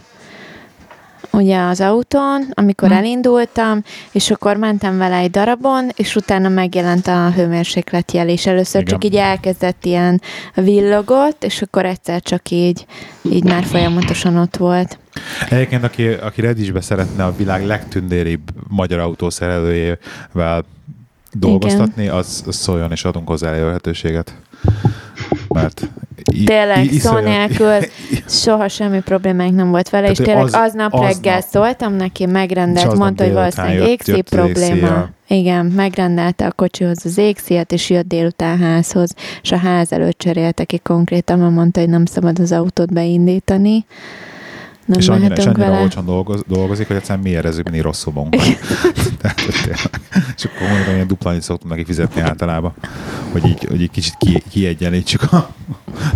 [1.33, 2.95] ugye az autón, amikor Hm.
[2.95, 8.93] elindultam, és akkor mentem vele egy darabon, és utána megjelent a hőmérsékletjel, és először Igen.
[8.93, 10.21] csak így elkezdett ilyen
[10.55, 12.85] villogott, és akkor egyszer csak így,
[13.21, 14.97] így már folyamatosan ott volt.
[15.49, 20.63] Egyébként, aki, aki Redditchbe szeretne a világ legtündéribb magyar autószerelőjével
[21.33, 24.33] dolgoztatni, az, az szóljon, és adunk hozzá elérhetőséget.
[25.61, 25.89] Mert
[26.31, 27.73] i- Tényleg, i- szó nélkül
[28.43, 32.97] soha semmi problémánk nem volt vele, és tényleg az- aznap aznap- reggel szóltam neki, megrendelt,
[32.97, 35.09] mondta, hogy valószínűleg az probléma.
[35.27, 40.63] Igen, megrendelte a kocsihoz az égszíjat, és jött délután házhoz, és a ház előtt cserélte
[40.63, 43.85] ki konkrétan, mert mondta, hogy nem szabad az autót beindítani.
[44.85, 45.81] Nem és annyira, és annyira vele.
[45.81, 48.41] olcsón dolgoz, dolgozik, hogy egyszerűen mi érezzük mindig rosszul magunkat.
[48.41, 48.55] Hogy
[50.37, 52.73] és akkor mondjuk, ilyen dupla annyit szoktunk neki fizetni általában,
[53.31, 55.49] hogy így, hogy így kicsit ki, kiegyenlítsük a,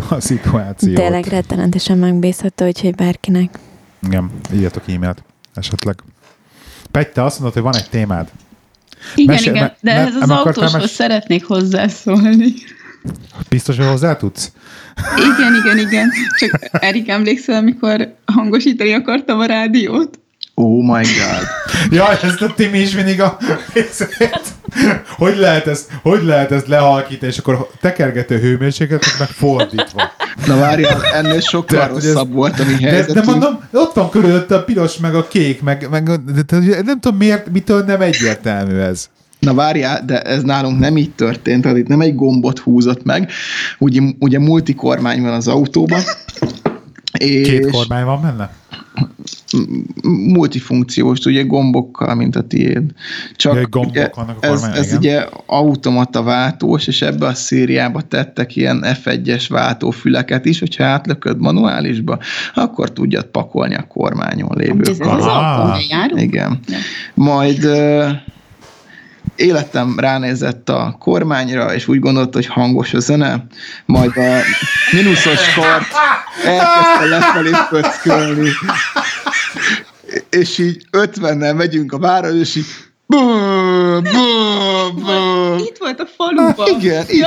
[0.10, 0.96] a szituációt.
[0.96, 3.60] Tényleg rettenetesen megbízható, úgyhogy bárkinek.
[4.08, 5.96] Igen, írjatok e-mailt esetleg.
[6.92, 8.28] Pety, te azt mondod, hogy van egy témád.
[9.16, 12.54] Igen, Mesélj- igen, me- de me- ehhez az autóshoz mes- szeretnék hozzászólni.
[13.50, 14.52] Biztos, hogy hozzá tudsz?
[15.18, 16.10] Igen, igen, igen.
[16.38, 20.20] Csak Erik, emlékszel, amikor hangosítani akartam a rádiót?
[20.54, 21.48] Oh my god.
[21.92, 23.38] Jaj, ezt a Timi is mindig a...
[25.18, 30.12] hogy lehet ezt, hogy lehet ezt lehalkítani, és akkor tekergető hőmérsékletet meg fordítva.
[30.46, 33.26] Na várjál, ennél sokkal Tehát, hogy ez- rosszabb volt a mi De, de helyzetünk.
[33.26, 37.18] mondom, ott van körülötte a piros, meg a kék, meg, meg de, de, nem tudom
[37.18, 39.10] miért, mitől nem egyértelmű ez.
[39.40, 43.32] Na várjál, de ez nálunk nem így történt, tehát itt nem egy gombot húzott meg.
[43.80, 46.02] Ugye, ugye multikormány van az autóban,
[47.18, 48.50] és Két kormány van benne?
[50.34, 52.92] multifunkciós, ugye gombokkal, mint a tiéd.
[53.36, 54.98] Csak Ja, gombok ugye, vannak a ez, kormányon, ez igen.
[54.98, 62.20] ugye automata váltós, és ebbe a szériába tettek ilyen F1-es váltófüleket is, hogyha átlököd manuálisba,
[62.54, 66.22] akkor tudjad pakolni a kormányon lévő Ez, ez az járunk?
[66.22, 66.60] Igen.
[67.14, 67.68] Majd
[69.38, 73.46] életem ránézett a kormányra, és úgy gondolt, hogy hangos a zene,
[73.86, 74.40] majd a
[74.92, 75.88] mínuszos kart
[76.46, 78.50] elkezdte lefelé pöckölni.
[80.30, 82.66] És így 50-nel megyünk a vára, és így
[83.08, 83.18] bú,
[84.02, 85.56] bú, bú.
[85.58, 86.80] Itt volt a faluban.
[86.80, 87.26] Igen, így.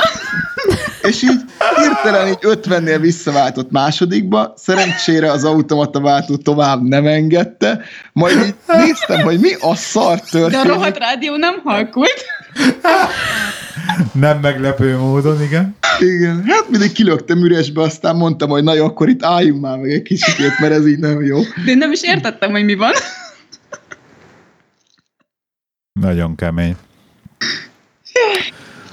[1.02, 1.40] És így
[1.76, 7.80] hirtelen így 50-nél visszaváltott másodikba, szerencsére az automata váltó tovább nem engedte,
[8.12, 10.66] majd így néztem, hogy mi a szar De a történik.
[10.66, 12.24] rohadt rádió nem halkult.
[14.12, 15.76] Nem meglepő módon, igen.
[15.98, 19.90] Igen, hát mindig kilögtem üresbe, aztán mondtam, hogy na jó, akkor itt álljunk már meg
[19.90, 21.38] egy kicsit, mert ez így nem jó.
[21.64, 22.92] De én nem is értettem, hogy mi van.
[26.00, 26.76] Nagyon kemény.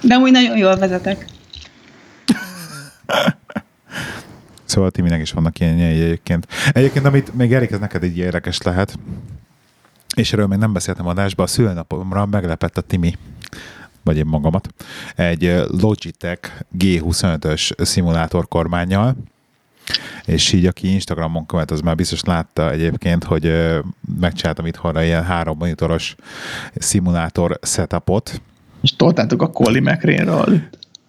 [0.02, 1.26] De úgy nagyon jól vezetek.
[4.66, 6.48] Szóval Timinek is vannak ilyen egyébként.
[6.72, 9.00] Egyébként, amit még Erik, ez neked így érdekes lehet,
[10.16, 13.18] és erről még nem beszéltem adásban, a szülnapomra meglepett a Timi,
[14.04, 14.74] vagy én magamat,
[15.16, 19.16] egy Logitech G25-ös szimulátor kormányjal,
[20.28, 23.52] és így aki Instagramon követ, az már biztos látta egyébként, hogy
[24.20, 26.16] megcsináltam itthonra ilyen három monitoros
[26.76, 28.42] szimulátor setupot,
[28.82, 30.62] És toltátok a Colli McRae-ről.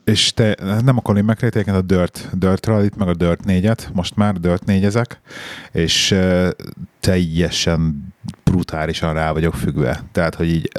[0.04, 3.92] és te nem a Colin McRae, egyébként a Dirt, Dirt Rally-t, meg a Dirt 4-et,
[3.92, 5.20] most már Dirt 4 ezek,
[5.72, 6.14] és
[7.00, 8.12] teljesen
[8.44, 10.00] brutálisan rá vagyok függve.
[10.12, 10.70] Tehát, hogy így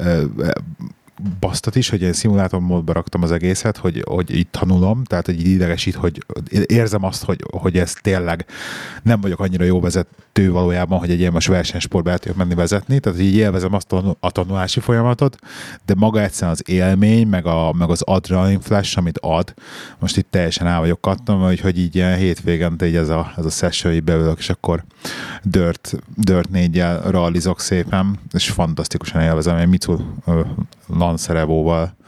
[1.40, 5.46] basztat is, hogy én szimulátor módba raktam az egészet, hogy, hogy így tanulom, tehát így
[5.46, 6.24] idegesít, hogy
[6.66, 8.46] érzem azt, hogy, hogy ez tényleg
[9.02, 9.80] nem vagyok annyira jó
[10.40, 14.30] vezető valójában, hogy egy most versenysportba el tudjak menni vezetni, tehát így élvezem azt a
[14.30, 15.36] tanulási folyamatot,
[15.86, 19.54] de maga egyszerűen az élmény, meg, a, meg az adrenalin flash, amit ad,
[19.98, 23.44] most itt teljesen el vagyok kattam, hogy, hogy így ilyen hétvégén így ez a, ez
[23.44, 24.84] a session, így beülök, és akkor
[25.42, 30.40] Dirt, Dirt 4-jel rallizok szépen, és fantasztikusan élvezem, egy Mitsu ö,
[30.86, 31.98] Lancerevóval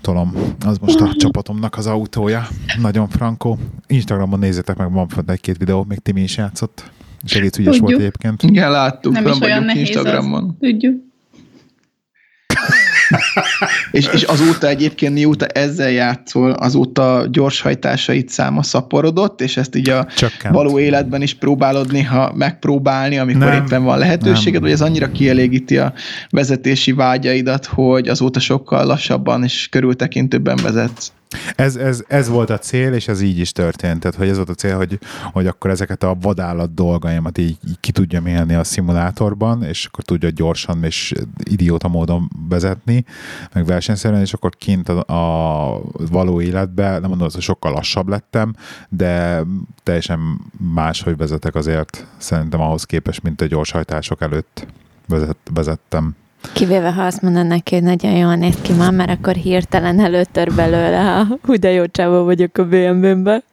[0.00, 0.34] tolom.
[0.66, 2.46] Az most a csapatomnak az autója.
[2.80, 3.58] Nagyon frankó.
[3.86, 6.90] Instagramon nézzétek meg, van fent egy-két videó, még Timi is játszott.
[7.24, 7.80] És egész ügyes Tudjuk.
[7.88, 8.42] volt egyébként.
[8.42, 10.44] Igen, láttuk, Nem is olyan nehéz Instagramon.
[10.44, 10.54] az.
[10.60, 11.02] Tudjuk.
[13.90, 20.06] És, és azóta egyébként, mióta ezzel játszol, azóta gyorshajtásait száma szaporodott, és ezt így a
[20.16, 20.54] Csökkent.
[20.54, 24.62] való életben is próbálod néha megpróbálni, amikor Nem, éppen van lehetőséged, nem.
[24.62, 25.92] vagy ez annyira kielégíti a
[26.30, 31.12] vezetési vágyaidat, hogy azóta sokkal lassabban és körültekintőbben vezetsz.
[31.56, 34.00] Ez, ez, ez volt a cél, és ez így is történt.
[34.00, 34.98] Tehát, hogy ez volt a cél, hogy,
[35.32, 40.04] hogy akkor ezeket a vadállat dolgaimat így, így ki tudjam élni a szimulátorban, és akkor
[40.04, 41.12] tudja gyorsan és
[41.42, 43.04] idióta módon vezetni,
[43.52, 48.54] meg versenyszerűen, és akkor kint a, a való életben, nem mondom, hogy sokkal lassabb lettem,
[48.88, 49.42] de
[49.82, 50.40] teljesen
[50.74, 54.66] máshogy vezetek azért szerintem ahhoz képest, mint a gyorshajtások előtt
[55.08, 56.16] vezet, vezettem.
[56.52, 60.54] Kivéve, ha azt mondanak neki, hogy nagyon jól néz ki ma, mert akkor hirtelen előtör
[60.54, 63.42] belőle, ha hú, de jó csávó vagyok a BMW-ben.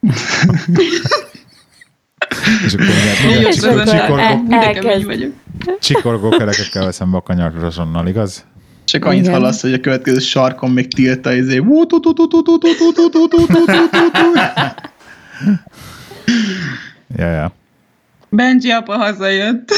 [2.64, 2.86] És akkor
[3.24, 3.52] Jó, ugye,
[5.80, 8.44] csikorgó- kerekekkel veszem be a kanyarra azonnal, igaz?
[8.84, 9.32] Csak annyit Igen.
[9.32, 11.58] hallasz, hogy a következő sarkon még tilta izé.
[17.16, 17.52] Ja, ja.
[18.28, 19.72] Benji apa hazajött.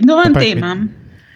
[0.00, 0.90] Na, van témám.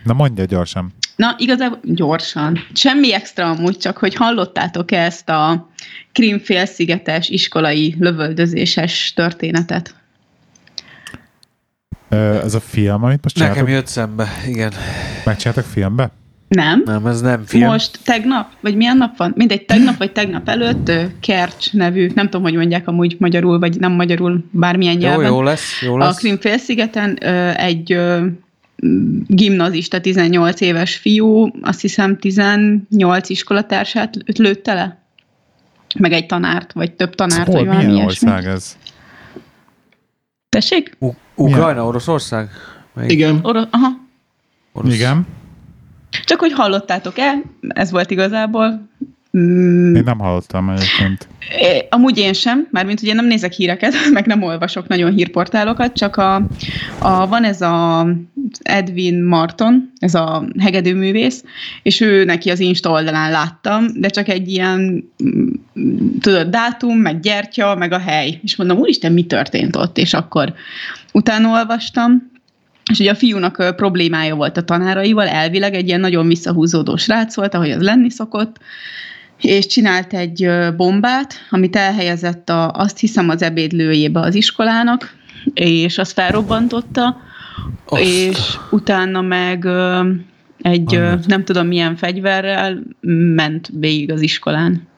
[0.05, 0.95] Na, mondja gyorsan.
[1.17, 2.59] Na, igazából gyorsan.
[2.75, 5.69] Semmi extra amúgy, csak hogy hallottátok ezt a
[6.13, 9.95] Krimfélszigetes iskolai lövöldözéses történetet?
[12.09, 14.73] Ez a film, amit most Nekem csináltok, jött szembe, igen.
[15.25, 16.11] megcsináltak filmbe?
[16.49, 16.83] Nem?
[16.85, 17.67] Nem, ez nem film.
[17.71, 19.33] Most tegnap, vagy milyen nap van?
[19.37, 20.91] Mindegy, tegnap vagy tegnap előtt
[21.21, 25.27] Kercs nevű, nem tudom, hogy mondják amúgy magyarul, vagy nem magyarul, bármilyen jó, nyelven.
[25.27, 26.19] jó lesz, jó A lesz.
[26.19, 28.01] Krimfélszigeten ö, egy
[29.27, 34.99] gimnazista, 18 éves fiú, azt hiszem 18 iskolatársát lőtte le?
[35.99, 38.29] Meg egy tanárt, vagy több tanárt, Hol, vagy valami milyen ilyesmi.
[38.31, 38.77] ország ez?
[40.49, 40.97] Tessék?
[40.99, 42.49] U- Ukrajna, Oroszország?
[42.95, 43.11] Melyik?
[43.11, 43.39] Igen.
[43.43, 43.89] Oro- Aha.
[44.73, 44.95] Orosz.
[44.95, 45.27] Igen.
[46.25, 48.89] Csak hogy hallottátok-e, ez volt igazából.
[49.39, 51.29] Mm, Én nem hallottam egyébként.
[51.91, 56.35] Amúgy én sem, mármint ugye nem nézek híreket, meg nem olvasok nagyon hírportálokat, csak a,
[56.99, 58.07] a, van ez a
[58.63, 61.45] Edwin Marton, ez a hegedűművész,
[61.83, 65.49] és ő neki az Insta oldalán láttam, de csak egy ilyen, mm,
[66.21, 68.41] tudod, dátum, meg gyertya, meg a hely.
[68.43, 69.99] És mondom, úristen, mi történt ott?
[69.99, 70.55] És akkor
[71.13, 72.31] utána olvastam,
[72.91, 77.55] és ugye a fiúnak problémája volt a tanáraival, elvileg egy ilyen nagyon visszahúzódó srác volt,
[77.55, 78.57] ahogy az lenni szokott,
[79.41, 85.17] és csinált egy bombát, amit elhelyezett a, azt hiszem az ebédlőjébe az iskolának,
[85.55, 87.21] és azt felrobbantotta,
[87.85, 88.03] Azt.
[88.03, 88.39] és
[88.71, 89.67] utána meg
[90.63, 91.19] egy Ajaj.
[91.27, 92.83] nem tudom milyen fegyverrel
[93.35, 94.89] ment végig az iskolán,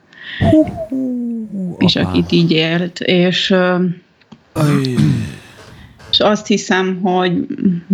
[1.77, 2.09] és apá.
[2.09, 3.51] akit így élt, és
[4.53, 4.95] Aj.
[6.21, 7.47] Azt hiszem, hogy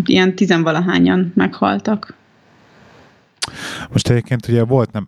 [0.06, 2.16] ilyen tizenvalahányan meghaltak.
[3.92, 5.08] Most egyébként ugye volt nem,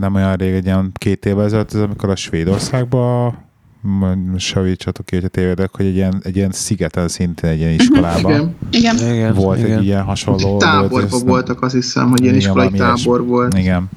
[0.00, 3.38] nem olyan rég, egy ilyen két évvel ezelőtt, ez amikor a Svédországban
[3.80, 8.54] m- savítsatok ki, hogyha tévedek, hogy egy ilyen, egy ilyen szigeten szintén egy ilyen iskolában
[8.70, 9.34] Igen.
[9.34, 9.78] Volt igen.
[9.78, 10.58] egy ilyen hasonló.
[10.58, 13.58] Táborban voltak, azt hiszem, hogy ilyen Igen, iskolai tábor volt.
[13.58, 13.88] Igen.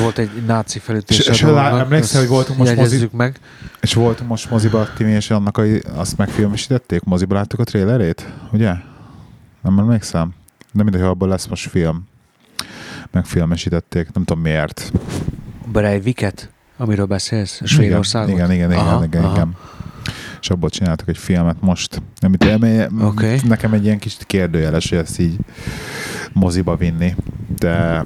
[0.00, 1.18] Volt egy náci felütés.
[1.18, 3.38] És- és emlékszel, hogy voltunk most jegyezzük meg.
[3.80, 5.62] És voltunk most moziba, Timi, és annak a,
[5.94, 7.02] azt megfilmesítették?
[7.04, 8.32] Moziba láttuk a trailerét?
[8.52, 8.72] Ugye?
[9.62, 10.34] Nem emlékszem?
[10.72, 12.06] De mindegy, abból lesz most film.
[13.10, 14.92] Megfilmesítették, nem tudom miért.
[15.72, 18.30] Breiviket, amiről beszélsz, a Svédországot?
[18.34, 19.32] Igen, igen, igen, Aha, igen, aha.
[19.34, 19.56] igen.
[20.40, 22.02] És abból csináltak egy filmet most.
[22.20, 23.40] Amit, ami- Oké.
[23.44, 25.36] Nekem egy ilyen kis kérdőjeles, hogy ezt így
[26.32, 27.14] moziba vinni,
[27.58, 28.04] de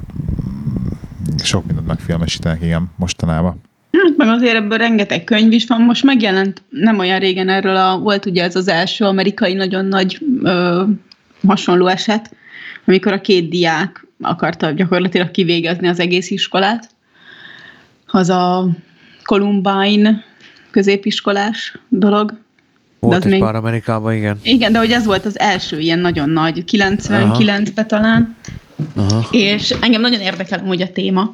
[1.43, 3.61] sok mindent megfilmesítenek, igen, mostanában.
[3.93, 5.81] Hát meg azért ebből rengeteg könyv is van.
[5.81, 10.20] Most megjelent nem olyan régen erről a, volt ugye ez az első amerikai nagyon nagy
[10.43, 10.83] ö,
[11.47, 12.31] hasonló eset,
[12.85, 16.89] amikor a két diák akarta gyakorlatilag kivégezni az egész iskolát.
[18.07, 18.68] Az a
[19.24, 20.24] Columbine
[20.70, 22.39] középiskolás dolog.
[22.99, 24.39] Volt az egy még- Amerikában, igen.
[24.43, 28.37] Igen, de hogy ez volt az első ilyen nagyon nagy, 99-ben talán,
[28.95, 29.29] Aha.
[29.31, 31.33] és engem nagyon érdekel amúgy a téma.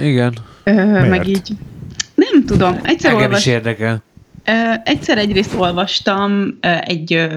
[0.00, 0.34] Igen.
[0.64, 1.48] Ö, meg így,
[2.14, 4.02] nem tudom, egyszer Engem olvas, is érdekel.
[4.44, 4.52] Ö,
[4.84, 7.36] Egyszer egyrészt olvastam ö, egy ö,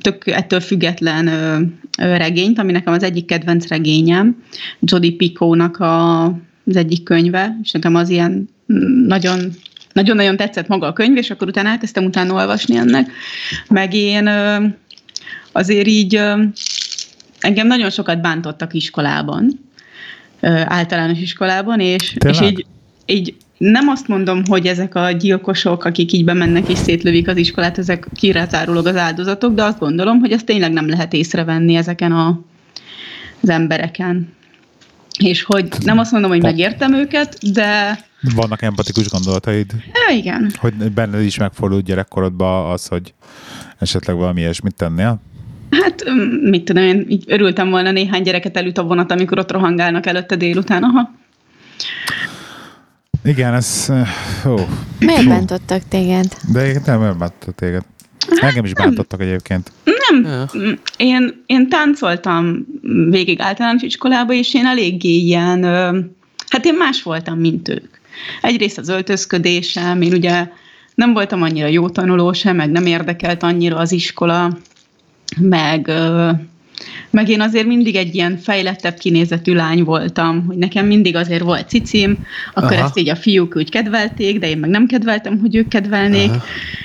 [0.00, 1.58] tök ettől független ö,
[1.98, 4.42] ö, regényt, ami nekem az egyik kedvenc regényem,
[4.80, 6.24] Jodi Picónak a,
[6.66, 8.48] az egyik könyve, és nekem az ilyen
[9.06, 9.50] nagyon
[9.92, 13.10] nagyon-nagyon tetszett maga a könyv, és akkor utána elkezdtem utána olvasni ennek.
[13.68, 14.64] Meg én ö,
[15.52, 16.42] azért így ö,
[17.44, 19.60] engem nagyon sokat bántottak iskolában,
[20.64, 22.44] általános iskolában, és, és Tényleg?
[22.44, 22.66] így,
[23.06, 27.78] így nem azt mondom, hogy ezek a gyilkosok, akik így bemennek és szétlövik az iskolát,
[27.78, 32.40] ezek kirázárólag az áldozatok, de azt gondolom, hogy ezt tényleg nem lehet észrevenni ezeken a,
[33.40, 34.32] az embereken.
[35.18, 37.98] És hogy nem azt mondom, hogy megértem őket, de
[38.34, 40.52] Vannak empatikus gondolataid, ja, igen.
[40.56, 43.14] hogy benned is megfordult gyerekkorodban az, hogy
[43.78, 45.20] esetleg valami ilyesmit tennél?
[45.70, 49.50] Hát, mm, mit tudom, én így örültem volna néhány gyereket elüt a vonat, amikor ott
[49.50, 51.14] rohangálnak előtte délután, aha.
[53.24, 53.92] Igen, ez...
[54.46, 54.54] Ó,
[54.98, 56.26] Miért bántottak téged?
[56.52, 57.82] de én nem, nem bántottak téged.
[58.40, 59.72] Engem is bántottak egyébként.
[59.84, 62.66] Nem, mm, én, én táncoltam
[63.10, 65.64] végig általános iskolába, és én eléggé ilyen,
[66.48, 67.94] hát én más voltam, mint ők.
[68.40, 70.48] Egyrészt az öltözködésem, én ugye
[70.94, 74.58] nem voltam annyira jó tanuló sem, meg nem érdekelt annyira az iskola,
[75.36, 75.90] meg,
[77.10, 81.68] meg én azért mindig egy ilyen fejlettebb kinézetű lány voltam, hogy nekem mindig azért volt
[81.68, 82.18] cicim,
[82.54, 82.84] akkor Aha.
[82.84, 86.44] ezt így a fiúk úgy kedvelték, de én meg nem kedveltem, hogy ők kedvelnék, Aha.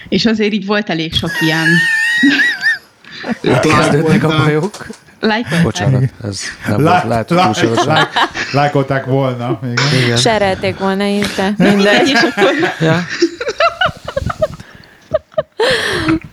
[0.09, 1.67] és azért így volt elég sok ilyen
[3.61, 4.87] Kezdődnek a bajok.
[5.19, 5.63] lájkolták.
[5.63, 8.09] Bocsánat, ez nem Lá- volt, lá- lá-
[8.51, 9.59] Lájkolták volna.
[9.63, 10.03] Igen.
[10.03, 10.17] Igen.
[10.17, 12.07] Serelték volna Mindegy, mindegy.
[12.07, 13.05] és akkor Ja.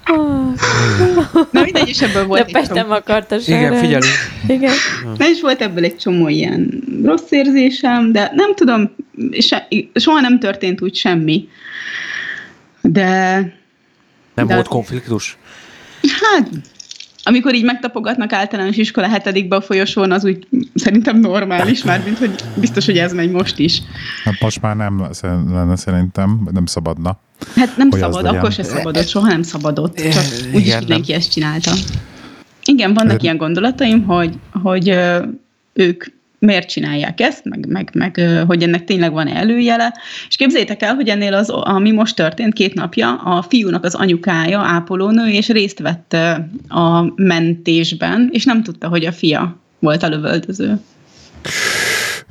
[1.52, 4.12] Na mindegy, és ebből De volt egy Pest nem csomó, akarta Igen, figyelünk.
[4.48, 4.72] Igen.
[5.18, 8.94] na és volt ebből egy csomó ilyen rossz érzésem, de nem tudom,
[9.38, 11.48] se, soha nem történt úgy semmi.
[12.80, 13.34] De
[14.34, 15.36] Nem De- volt konfliktus?
[16.20, 16.48] hát,
[17.28, 22.34] amikor így megtapogatnak általános iskola hetedikbe a folyosón, az úgy szerintem normális, már mint hogy
[22.54, 23.82] biztos, hogy ez megy most is.
[24.24, 25.08] Hát most már nem
[25.52, 27.18] lenne szerintem, nem szabadna.
[27.56, 29.96] Hát nem szabad, akkor se szabadott, soha nem szabadott.
[29.96, 30.24] Csak
[30.54, 30.78] úgyis nem.
[30.78, 31.72] mindenki ezt csinálta.
[32.64, 34.98] Igen, vannak ilyen gondolataim, hogy, hogy
[35.72, 36.04] ők
[36.38, 39.94] miért csinálják ezt, meg, meg, meg hogy ennek tényleg van előjele.
[40.28, 44.60] És képzeljétek el, hogy ennél az, ami most történt két napja, a fiúnak az anyukája,
[44.60, 46.16] ápolónő, és részt vett
[46.68, 50.80] a mentésben, és nem tudta, hogy a fia volt a lövöldöző.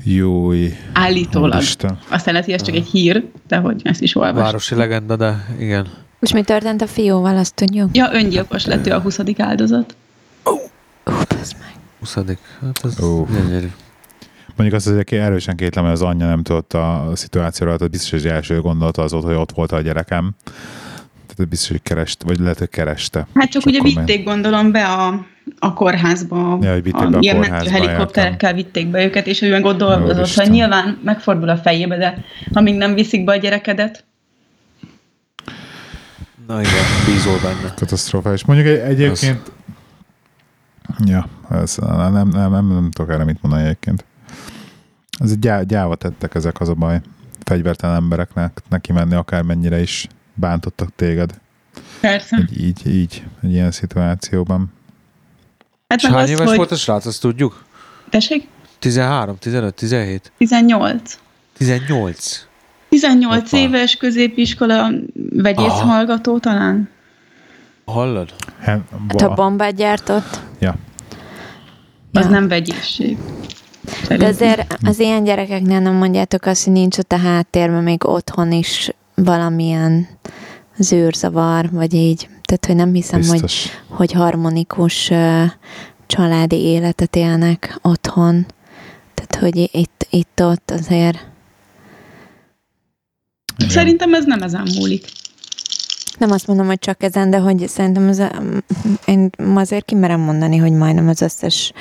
[0.03, 0.73] Júj.
[0.93, 1.61] Állítólag.
[1.61, 1.99] Isten.
[2.09, 4.43] Aztán lehet, hogy ez csak egy hír, de hogy ezt is olvastam.
[4.43, 5.87] Városi legenda, de igen.
[6.19, 7.95] És mi történt a fiúval, azt tudjuk?
[7.95, 9.19] Ja, öngyilkos lett ő a 20.
[9.37, 9.95] áldozat.
[10.43, 10.55] Ú,
[11.03, 11.73] bazd meg.
[11.99, 12.13] 20.
[12.61, 13.25] Hát ez Ó.
[13.25, 13.67] gyönyörű.
[14.55, 18.19] Mondjuk azt azért erősen kétlem, hogy az anyja nem tudott a szituációra, tehát biztos, hogy
[18.19, 20.31] az első gondolata az volt, hogy ott volt a gyerekem.
[21.27, 23.27] Tehát biztos, hogy kereste, vagy lehet, hogy kereste.
[23.33, 25.25] Hát csak Csak ugye vitték gondolom be a,
[25.59, 26.59] a kórházba.
[26.61, 29.77] Ja, hogy vitték be a ilyen kórházba, helikopterekkel vitték be őket, és ő meg ott
[29.77, 30.33] dolgozott.
[30.33, 34.03] Hogy nyilván megfordul a fejébe, de amíg nem viszik be a gyerekedet,
[36.47, 37.73] Na igen, bízol benne.
[37.75, 38.33] Katasztrófa.
[38.33, 39.51] És mondjuk egy, egyébként...
[41.05, 44.05] Ja, ez, nem, nem, nem, nem, nem tudok erre mit mondani egyébként.
[45.17, 47.01] Ez egy gyá, gyáva tettek ezek az a baj.
[47.43, 51.39] Fegyvertelen embereknek neki menni akármennyire is bántottak téged.
[51.99, 52.35] persze.
[52.37, 54.73] Egy, így, így, egy ilyen szituációban.
[55.87, 56.57] Hát És hány az, éves hogy...
[56.57, 57.63] volt a srác, azt tudjuk?
[58.09, 58.47] Tessék?
[58.79, 61.19] 13, 15, 17, 18.
[61.57, 62.47] 18.
[62.89, 63.57] 18 Hoppa.
[63.63, 64.89] éves középiskola
[65.29, 65.85] vegyész Aha.
[65.85, 66.89] hallgató talán.
[67.85, 68.33] Hallod?
[68.59, 70.39] Hát, Hát a bombát gyártott.
[70.59, 70.75] Ja.
[72.13, 72.29] Az Ja.
[72.29, 73.17] nem vegyészség.
[74.07, 78.51] De azért az ilyen gyerekeknél nem mondjátok azt, hogy nincs ott a háttérben még otthon
[78.51, 80.07] is valamilyen
[80.77, 82.29] zűrzavar, vagy így.
[82.43, 83.67] Tehát, hogy nem hiszem, hogy, Biztos.
[83.87, 85.43] hogy harmonikus ö,
[86.07, 88.45] családi életet élnek otthon.
[89.13, 91.25] Tehát, hogy itt, itt ott azért
[93.57, 93.69] Igen.
[93.69, 95.05] Szerintem ez nem ezen múlik.
[96.19, 98.23] Nem azt mondom, hogy csak ezen, de hogy szerintem az,
[99.05, 101.71] én azért kimerem mondani, hogy majdnem az összes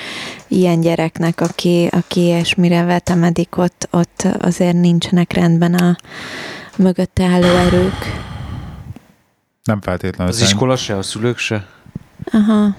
[0.49, 5.97] ilyen gyereknek, aki, aki ilyesmire vetemedik, ott, ott azért nincsenek rendben a
[6.77, 8.23] mögötte álló erők.
[9.65, 11.67] Nem feltétlenül Az szerint- iskola se, a szülők se.
[12.33, 12.77] Aha.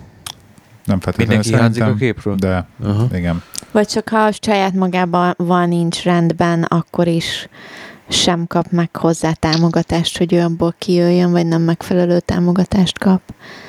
[0.85, 2.35] Nem feltétlenül Mindenki hiányzik a szerintem, képről.
[2.35, 3.07] de Aha.
[3.17, 3.43] igen.
[3.71, 7.47] Vagy csak ha a saját magában van nincs rendben, akkor is
[8.09, 13.21] sem kap meg hozzá támogatást, hogy ő abból kijöjjön, vagy nem megfelelő támogatást kap.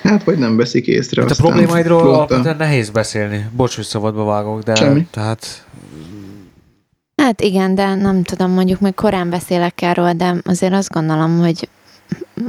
[0.03, 1.23] Hát, vagy nem veszik észre.
[1.23, 2.17] Hát a problémáidról flotta.
[2.17, 3.47] alapvetően nehéz beszélni.
[3.57, 5.07] Bocs, hogy szabadba vágok, de Semmi.
[5.11, 5.65] tehát
[7.23, 11.69] Hát igen, de nem tudom, mondjuk még korán beszélek erről, de azért azt gondolom, hogy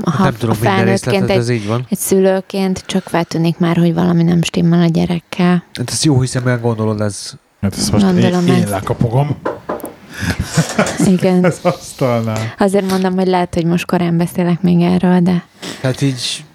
[0.03, 1.85] ha hát nem tudom felnőttként egy, ez így van.
[1.89, 5.63] egy szülőként csak feltűnik már, hogy valami nem stimmel a gyerekkel.
[5.73, 7.31] Hát ezt jó hiszeműen gondolod, ez
[7.61, 8.69] Hát ezt most én, Gondolom én ezt.
[8.69, 9.35] lekapogom
[11.05, 11.43] Igen.
[11.51, 12.53] az asztalnál.
[12.57, 15.43] Azért mondom, hogy lehet, hogy most korán beszélek még erről, de
[15.81, 16.45] hát így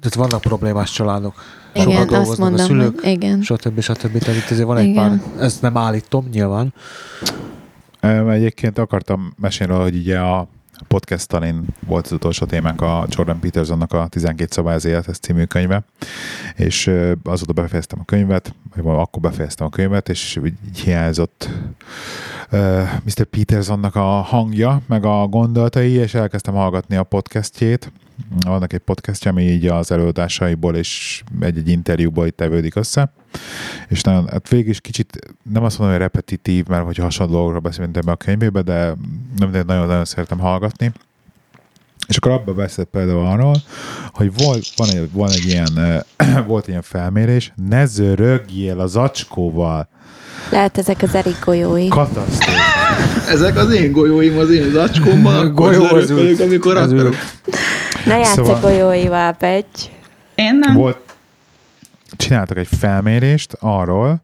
[0.00, 1.42] tehát vannak problémás családok.
[1.72, 3.42] igen, Sokat azt dolgoznak a mondom, szülők, hogy igen.
[3.42, 3.80] stb.
[3.80, 4.18] stb.
[4.18, 5.22] Tehát itt azért van egy Igen.
[5.34, 6.74] pár, ezt nem állítom nyilván.
[8.30, 10.48] Egyébként akartam mesélni, hogy ugye a
[10.88, 15.44] podcast talán volt az utolsó témánk a Jordan Petersonnak a 12 szabály az élethez című
[15.44, 15.84] könyve,
[16.56, 16.90] és
[17.24, 21.48] azóta befejeztem a könyvet, vagy akkor befejeztem a könyvet, és így hiányzott
[22.50, 23.24] ö, Mr.
[23.24, 27.92] Petersonnak a hangja, meg a gondolatai, és elkezdtem hallgatni a podcastjét,
[28.44, 33.12] Vannak egy podcastja, ami így az előadásaiból és egy-egy interjúból itt tevődik össze.
[33.88, 35.18] És nagyon, hát végig is kicsit,
[35.52, 38.94] nem azt mondom, hogy repetitív, mert hogy hasonló dolgokról beszélünk ebbe a könyvébe, de
[39.36, 40.92] nem nagyon-nagyon szeretem hallgatni.
[42.08, 43.56] És akkor abban beszélt például arról,
[44.12, 46.04] hogy volt, van egy, van egy ilyen,
[46.46, 49.88] volt egy ilyen felmérés, ne zörögjél az acskóval.
[50.50, 51.88] Lehet ezek az Erik golyói.
[51.88, 52.60] Katasztrófa.
[53.28, 56.10] Ezek az én golyóim az én zacskómban, Golyó az
[56.40, 57.14] amikor Az akarok.
[58.06, 59.92] Ne játsz Szóval- a golyóival, Pegy.
[60.34, 60.74] Én nem.
[60.74, 61.16] Volt,
[62.16, 64.22] csináltak egy felmérést arról,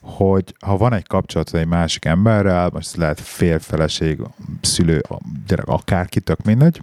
[0.00, 4.18] hogy ha van egy kapcsolat egy másik emberrel, most lehet férfeleség,
[4.60, 5.02] szülő,
[5.46, 6.80] gyerek, akárki, tök mindegy,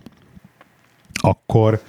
[1.14, 1.82] akkor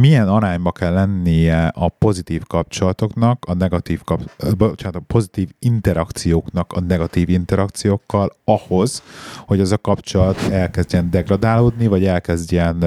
[0.00, 4.22] milyen arányba kell lennie a pozitív kapcsolatoknak, a negatív, kap,
[4.58, 9.02] bocsánat, a pozitív interakcióknak a negatív interakciókkal ahhoz,
[9.36, 12.78] hogy az a kapcsolat elkezdjen degradálódni, vagy elkezdjen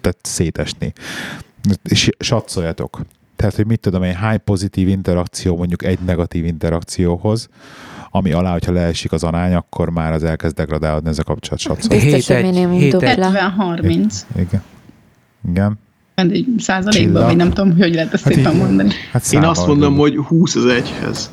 [0.00, 0.92] tehát szétesni.
[1.82, 3.00] És satszoljatok.
[3.36, 7.48] Tehát, hogy mit tudom én, hány pozitív interakció mondjuk egy negatív interakcióhoz,
[8.10, 11.98] ami alá, hogyha leesik az arány, akkor már az elkezd degradálódni ez a kapcsolat satszol.
[11.98, 13.16] Biztos, hogy minimum hét egy.
[13.16, 13.30] dupla.
[13.76, 14.14] 70-30.
[14.36, 14.62] Igen.
[15.48, 15.78] Igen.
[16.20, 18.92] Egy százalékban, vagy nem tudom, hogy lehet ezt Hát szépen így- mondani.
[19.12, 21.30] Hát Én azt mondom, hogy 20 az egyhez.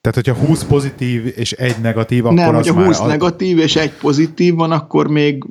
[0.00, 3.58] Tehát, hogyha 20 pozitív és egy negatív, akkor Nem, az hogyha már 20 a- negatív
[3.58, 5.44] és egy pozitív van, akkor még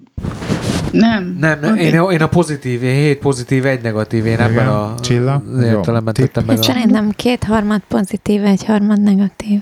[0.92, 1.38] Nem.
[1.40, 1.84] Nem, nem Oké.
[1.84, 4.50] én, én a pozitív, én hét pozitív, egy negatív, én Igen.
[4.52, 5.44] ebben a Csilla?
[5.64, 6.64] értelemben tettem meg a...
[6.64, 9.60] szerintem két harmad pozitív, egy harmad negatív.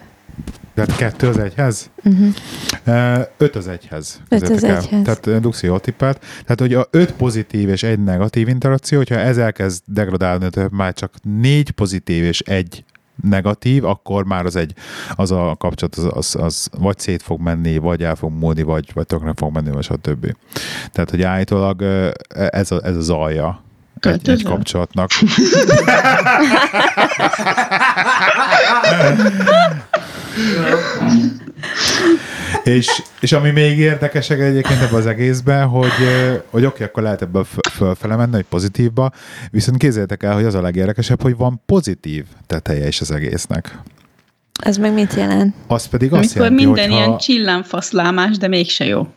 [0.74, 1.89] Tehát kettő az egyhez?
[2.04, 3.26] Uh-huh.
[3.38, 4.22] Öt az egyhez.
[4.30, 4.78] Öt az el.
[4.78, 5.04] egyhez.
[5.04, 6.20] Tehát Luxi jól tippelt.
[6.20, 10.94] Tehát, hogy a öt pozitív és egy negatív interakció, hogyha ez elkezd degradálni, tehát már
[10.94, 12.84] csak négy pozitív és egy
[13.24, 14.74] negatív, akkor már az egy,
[15.16, 18.92] az a kapcsolat az, az, az vagy szét fog menni, vagy el fog múlni, vagy,
[18.94, 20.36] vagy tökre fog menni, vagy stb.
[20.92, 21.82] Tehát, hogy állítólag
[22.30, 23.64] ez, a, ez az alja
[24.00, 25.10] egy, egy kapcsolatnak.
[32.64, 35.92] és, és ami még érdekesek egyébként ebben az egészben, hogy,
[36.50, 39.12] hogy oké, akkor lehet ebből föl- fölfele menni, hogy pozitívba,
[39.52, 43.80] viszont képzeljétek el, hogy az a legérdekesebb, hogy van pozitív teteje is az egésznek.
[44.60, 45.56] Ez meg mit jelent?
[45.68, 49.08] Az pedig azt Amikor jelenti, minden hogy ilyen csillámfaszlámás, de mégse jó.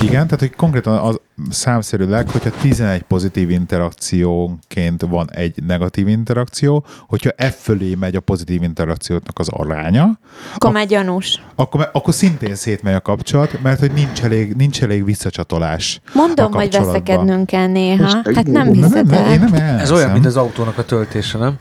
[0.00, 1.20] igen, tehát hogy konkrétan az
[1.50, 8.62] számszerűleg, hogyha 11 pozitív interakciónként van egy negatív interakció, hogyha F fölé megy a pozitív
[8.62, 10.18] interakcióknak az aránya,
[10.54, 11.42] Akkor már gyanús.
[11.54, 16.00] akkor, akkor szintén szétmegy a kapcsolat, mert hogy nincs elég, nincs elég visszacsatolás.
[16.14, 18.02] Mondom, hogy veszekednünk kell néha.
[18.02, 19.48] Most Hát nem Nem, hiszed nem, én el.
[19.50, 21.58] nem Ez olyan, mint az autónak a töltése, nem?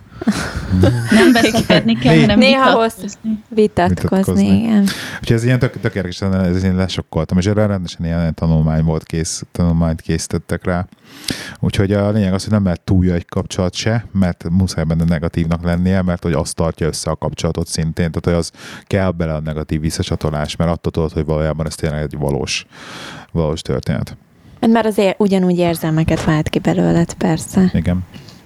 [1.11, 3.43] Nem veszekedni kell, hanem Néha vitatkozni.
[3.49, 4.45] Vitatkozni, Vitatkozni.
[4.45, 4.81] igen.
[5.19, 9.03] Úgyhogy ez ilyen tök, tök érdekes, ez én lesokkoltam, és erre rendesen ilyen tanulmány volt
[9.03, 10.87] kész, tanulmányt készítettek rá.
[11.59, 15.03] Úgyhogy a lényeg az, hogy nem lehet túl jó egy kapcsolat se, mert muszáj benne
[15.03, 18.51] negatívnak lennie, mert hogy az tartja össze a kapcsolatot szintén, tehát hogy az
[18.83, 22.65] kell bele a negatív visszacsatolás, mert attól tudod, hogy valójában ez tényleg egy valós,
[23.31, 24.17] valós történet.
[24.59, 27.69] Mert azért ugyanúgy érzelmeket vált ki belőled, persze.
[27.73, 28.03] Igen,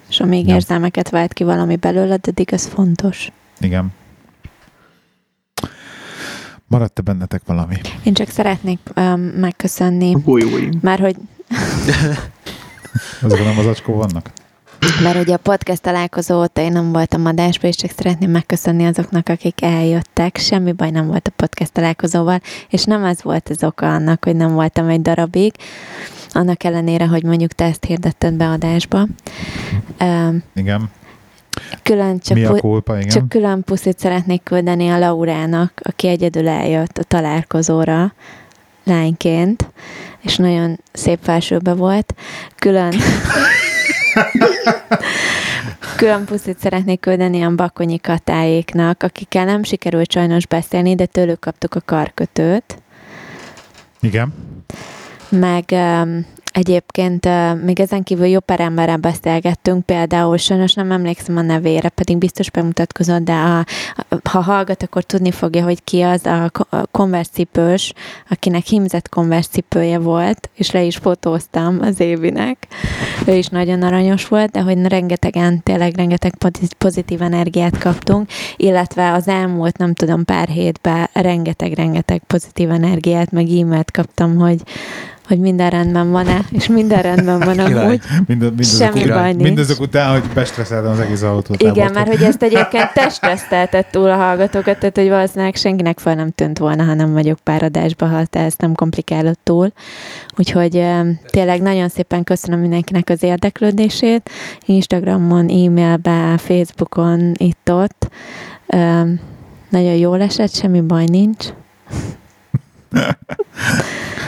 [0.10, 0.54] És amíg Ja.
[0.56, 3.32] érzelmeket vált ki valami belőled, addig ez fontos.
[3.60, 3.94] igen.
[6.68, 7.76] Maradt-e bennetek valami?
[8.04, 10.70] Én csak szeretnék um, megköszönni, a golyóim.
[10.82, 11.16] már hogy
[13.22, 14.32] Azok nem az acskó vannak?
[15.04, 19.30] Mert ugye a podcast találkozó óta én nem voltam adásban, és csak szeretném megköszönni azoknak,
[19.30, 20.38] akik eljöttek.
[20.38, 24.36] Semmi baj nem volt a podcast találkozóval, és nem ez volt az oka annak, hogy
[24.36, 25.54] nem voltam egy darabig,
[26.38, 29.08] annak ellenére, hogy mondjuk te ezt hirdetted be adásba.
[30.56, 30.90] Igen.
[31.84, 32.98] Külön csak, Mi a kulpa?
[32.98, 33.10] Igen.
[33.10, 38.14] csak külön puszit szeretnék küldeni a Laurának, aki egyedül eljött a találkozóra
[38.84, 39.70] lányként,
[40.22, 42.16] és nagyon szép felsőbe volt.
[42.56, 42.94] Külön
[45.98, 51.76] Külön puszit szeretnék küldeni a Bakonyi Katáéknak, akikkel nem sikerült sajnos beszélni, de tőlük kaptuk
[51.76, 52.82] a karkötőt.
[54.00, 54.34] Igen.
[55.30, 61.38] Meg um, egyébként uh, még ezen kívül jó pár emberrel beszélgettünk, például sajnos nem emlékszem
[61.38, 66.02] a nevére, pedig biztos bemutatkozott, de a, a, ha hallgat, akkor tudni fogja, hogy ki
[66.02, 67.94] az a, a konverszcipős,
[68.30, 72.68] akinek hímzett konverszcipője volt, és le is fotóztam az évinek.
[73.26, 79.14] Ő is nagyon aranyos volt, de hogy rengetegen, tényleg rengeteg pozi- pozitív energiát kaptunk, illetve
[79.14, 84.62] az elmúlt, nem tudom, pár hétben rengeteg-rengeteg pozitív energiát, meg e-mailt kaptam, hogy
[85.28, 88.02] hogy minden rendben van-e, és minden rendben van amúgy.
[88.28, 89.44] Mind, mindazok, Semmi után, baj nincs.
[89.44, 91.62] mindazok után, hogy bestresszeltem az egész autót.
[91.62, 96.32] Igen, mert hogy ezt egyébként testreszteltett túl a hallgatókat, tehát hogy valószínűleg senkinek fel nem
[96.32, 99.72] tűnt volna, ha nem vagyok pár adásba, ha te ezt nem komplikálod túl.
[100.38, 100.84] Úgyhogy
[101.26, 104.30] tényleg nagyon szépen köszönöm mindenkinek az érdeklődését.
[104.66, 108.10] Instagramon, e-mailbe, Facebookon, itt-ott.
[109.70, 111.46] Nagyon jól esett, semmi baj nincs.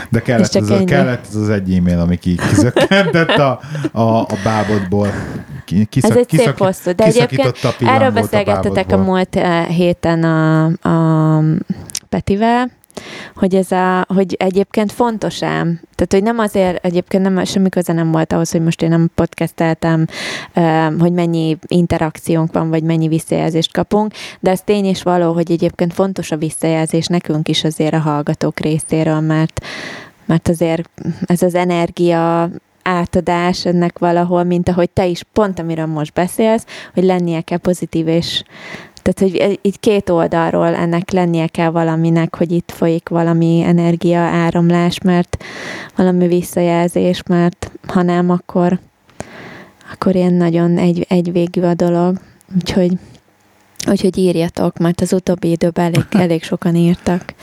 [0.09, 0.85] De kellett az, a, ennyi.
[0.85, 3.59] kellett az, az egy e-mail, ami ki, kizökkentett a,
[3.91, 5.07] a, a bábodból.
[5.65, 9.13] Ki, kiszak, Ez egy szép kiszaki- hosszú, de egyébként a Erről beszélgettetek a, bábodból.
[9.15, 11.43] múlt eh, héten a, a
[12.09, 12.71] Petivel,
[13.35, 15.81] hogy ez a, hogy egyébként fontos ám.
[15.95, 19.09] Tehát, hogy nem azért, egyébként nem, semmi köze nem volt ahhoz, hogy most én nem
[19.15, 20.05] podcasteltem,
[20.99, 25.93] hogy mennyi interakciónk van, vagy mennyi visszajelzést kapunk, de ez tény és való, hogy egyébként
[25.93, 29.65] fontos a visszajelzés nekünk is azért a hallgatók részéről, mert,
[30.25, 30.89] mert azért
[31.25, 32.49] ez az energia
[32.83, 38.07] átadás ennek valahol, mint ahogy te is pont, amiről most beszélsz, hogy lennie kell pozitív
[38.07, 38.43] és
[39.13, 44.99] tehát, hogy így két oldalról ennek lennie kell valaminek, hogy itt folyik valami energia áramlás,
[45.03, 45.43] mert
[45.95, 48.79] valami visszajelzés, mert ha nem, akkor,
[49.93, 52.19] akkor ilyen nagyon egy, egyvégű a dolog.
[52.55, 52.91] Úgyhogy,
[53.89, 57.33] úgyhogy írjatok, mert az utóbbi időben elég, elég sokan írtak,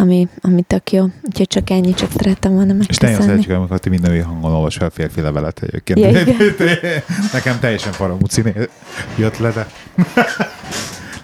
[0.00, 1.06] ami, ami tök jó.
[1.22, 3.22] Úgyhogy csak ennyi, csak szerettem volna És nagyon megköszönni.
[3.26, 5.98] szeretjük, amikor ti minden olyan hangon olvas fel férfi levelet egyébként.
[5.98, 6.34] Ja.
[7.32, 8.42] Nekem teljesen paramúci
[9.16, 9.66] jött le, de...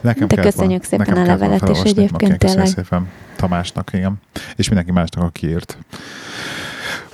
[0.01, 2.67] Nekem De köszönjük volna- szépen nekem a levelet is egyébként tényleg.
[2.67, 4.15] szépen Tamásnak, igen.
[4.57, 5.79] És mindenki másnak, aki írt.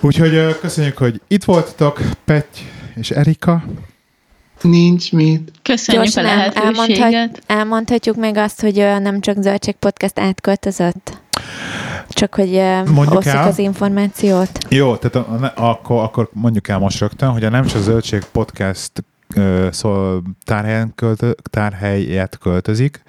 [0.01, 2.59] Úgyhogy köszönjük, hogy itt voltatok, Petty
[2.95, 3.65] és Erika.
[4.63, 5.53] Nincs mit.
[5.63, 6.87] Köszönjük Gyorsan a lehetőséget.
[6.97, 11.21] elmondhat- elmondhatjuk meg azt, hogy nem csak Zöldség Podcast átköltözött?
[12.09, 13.49] Csak hogy ö, Mondjuk osszuk el.
[13.49, 14.51] az információt.
[14.69, 18.25] Jó, tehát a, a, akkor, akkor mondjuk el most rögtön, hogy a Nem csak Zöldség
[18.33, 18.93] podcast
[19.71, 23.03] szól, tárhelyen költö, tárhelyet költözik.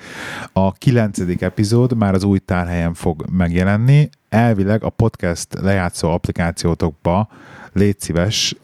[0.53, 4.09] A kilencedik epizód már az új tárhelyen fog megjelenni.
[4.29, 7.27] Elvileg a podcast lejátszó applikációtokba
[7.73, 8.55] légy szíves,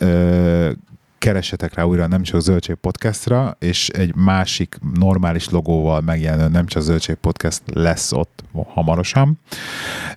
[1.20, 6.82] keresetek rá újra nem csak Zöldség Podcastra, és egy másik normális logóval megjelenő nem csak
[6.82, 8.44] Zöldség Podcast lesz ott
[8.74, 9.40] hamarosan.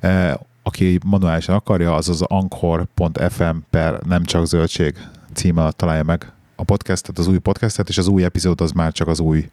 [0.01, 0.35] Eh,
[0.65, 4.95] Aki manuálisan akarja, az az anchor.fm per nem csak zöldség
[5.33, 8.93] cím alatt találja meg a podcastet, az új podcastet, és az új epizód az már
[8.93, 9.51] csak az új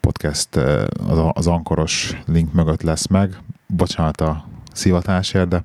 [0.00, 3.38] podcast, eh, az, az ankoros link mögött lesz meg.
[3.66, 5.64] Bocsánat a szivatásért, de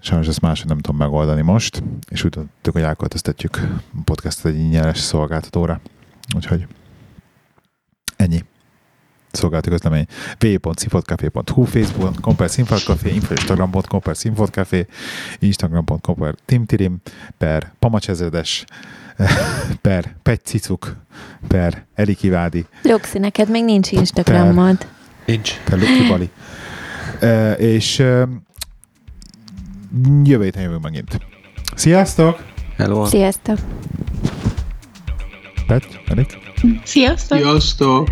[0.00, 4.58] sajnos ezt máshogy nem tudom megoldani most, és úgy döntöttük, hogy elköltöztetjük a podcastet egy
[4.58, 5.80] ingyenes szolgáltatóra.
[6.36, 6.66] Úgyhogy
[8.16, 8.44] ennyi
[9.32, 10.06] szolgálati közlemény
[10.40, 14.86] www.színfotcafé.hu, facebook.com per színfotcafé, instagram.com per színfotcafé,
[15.38, 17.00] instagram.com per timtirim,
[17.38, 18.64] per pamacsezredes,
[19.82, 20.96] per petcicuk,
[21.48, 24.86] per erikivádi, Luxi, neked még nincs Instagramod.
[25.26, 25.60] Nincs.
[25.64, 26.30] per lukibali.
[27.20, 28.28] E, és e,
[30.24, 31.20] jövő héten jövünk megint.
[31.74, 32.42] Sziasztok!
[32.76, 33.06] Hello.
[33.06, 33.58] Sziasztok!
[35.66, 36.38] Pet, Erik?
[36.84, 37.38] Sziasztok!
[37.38, 38.08] Sziasztok!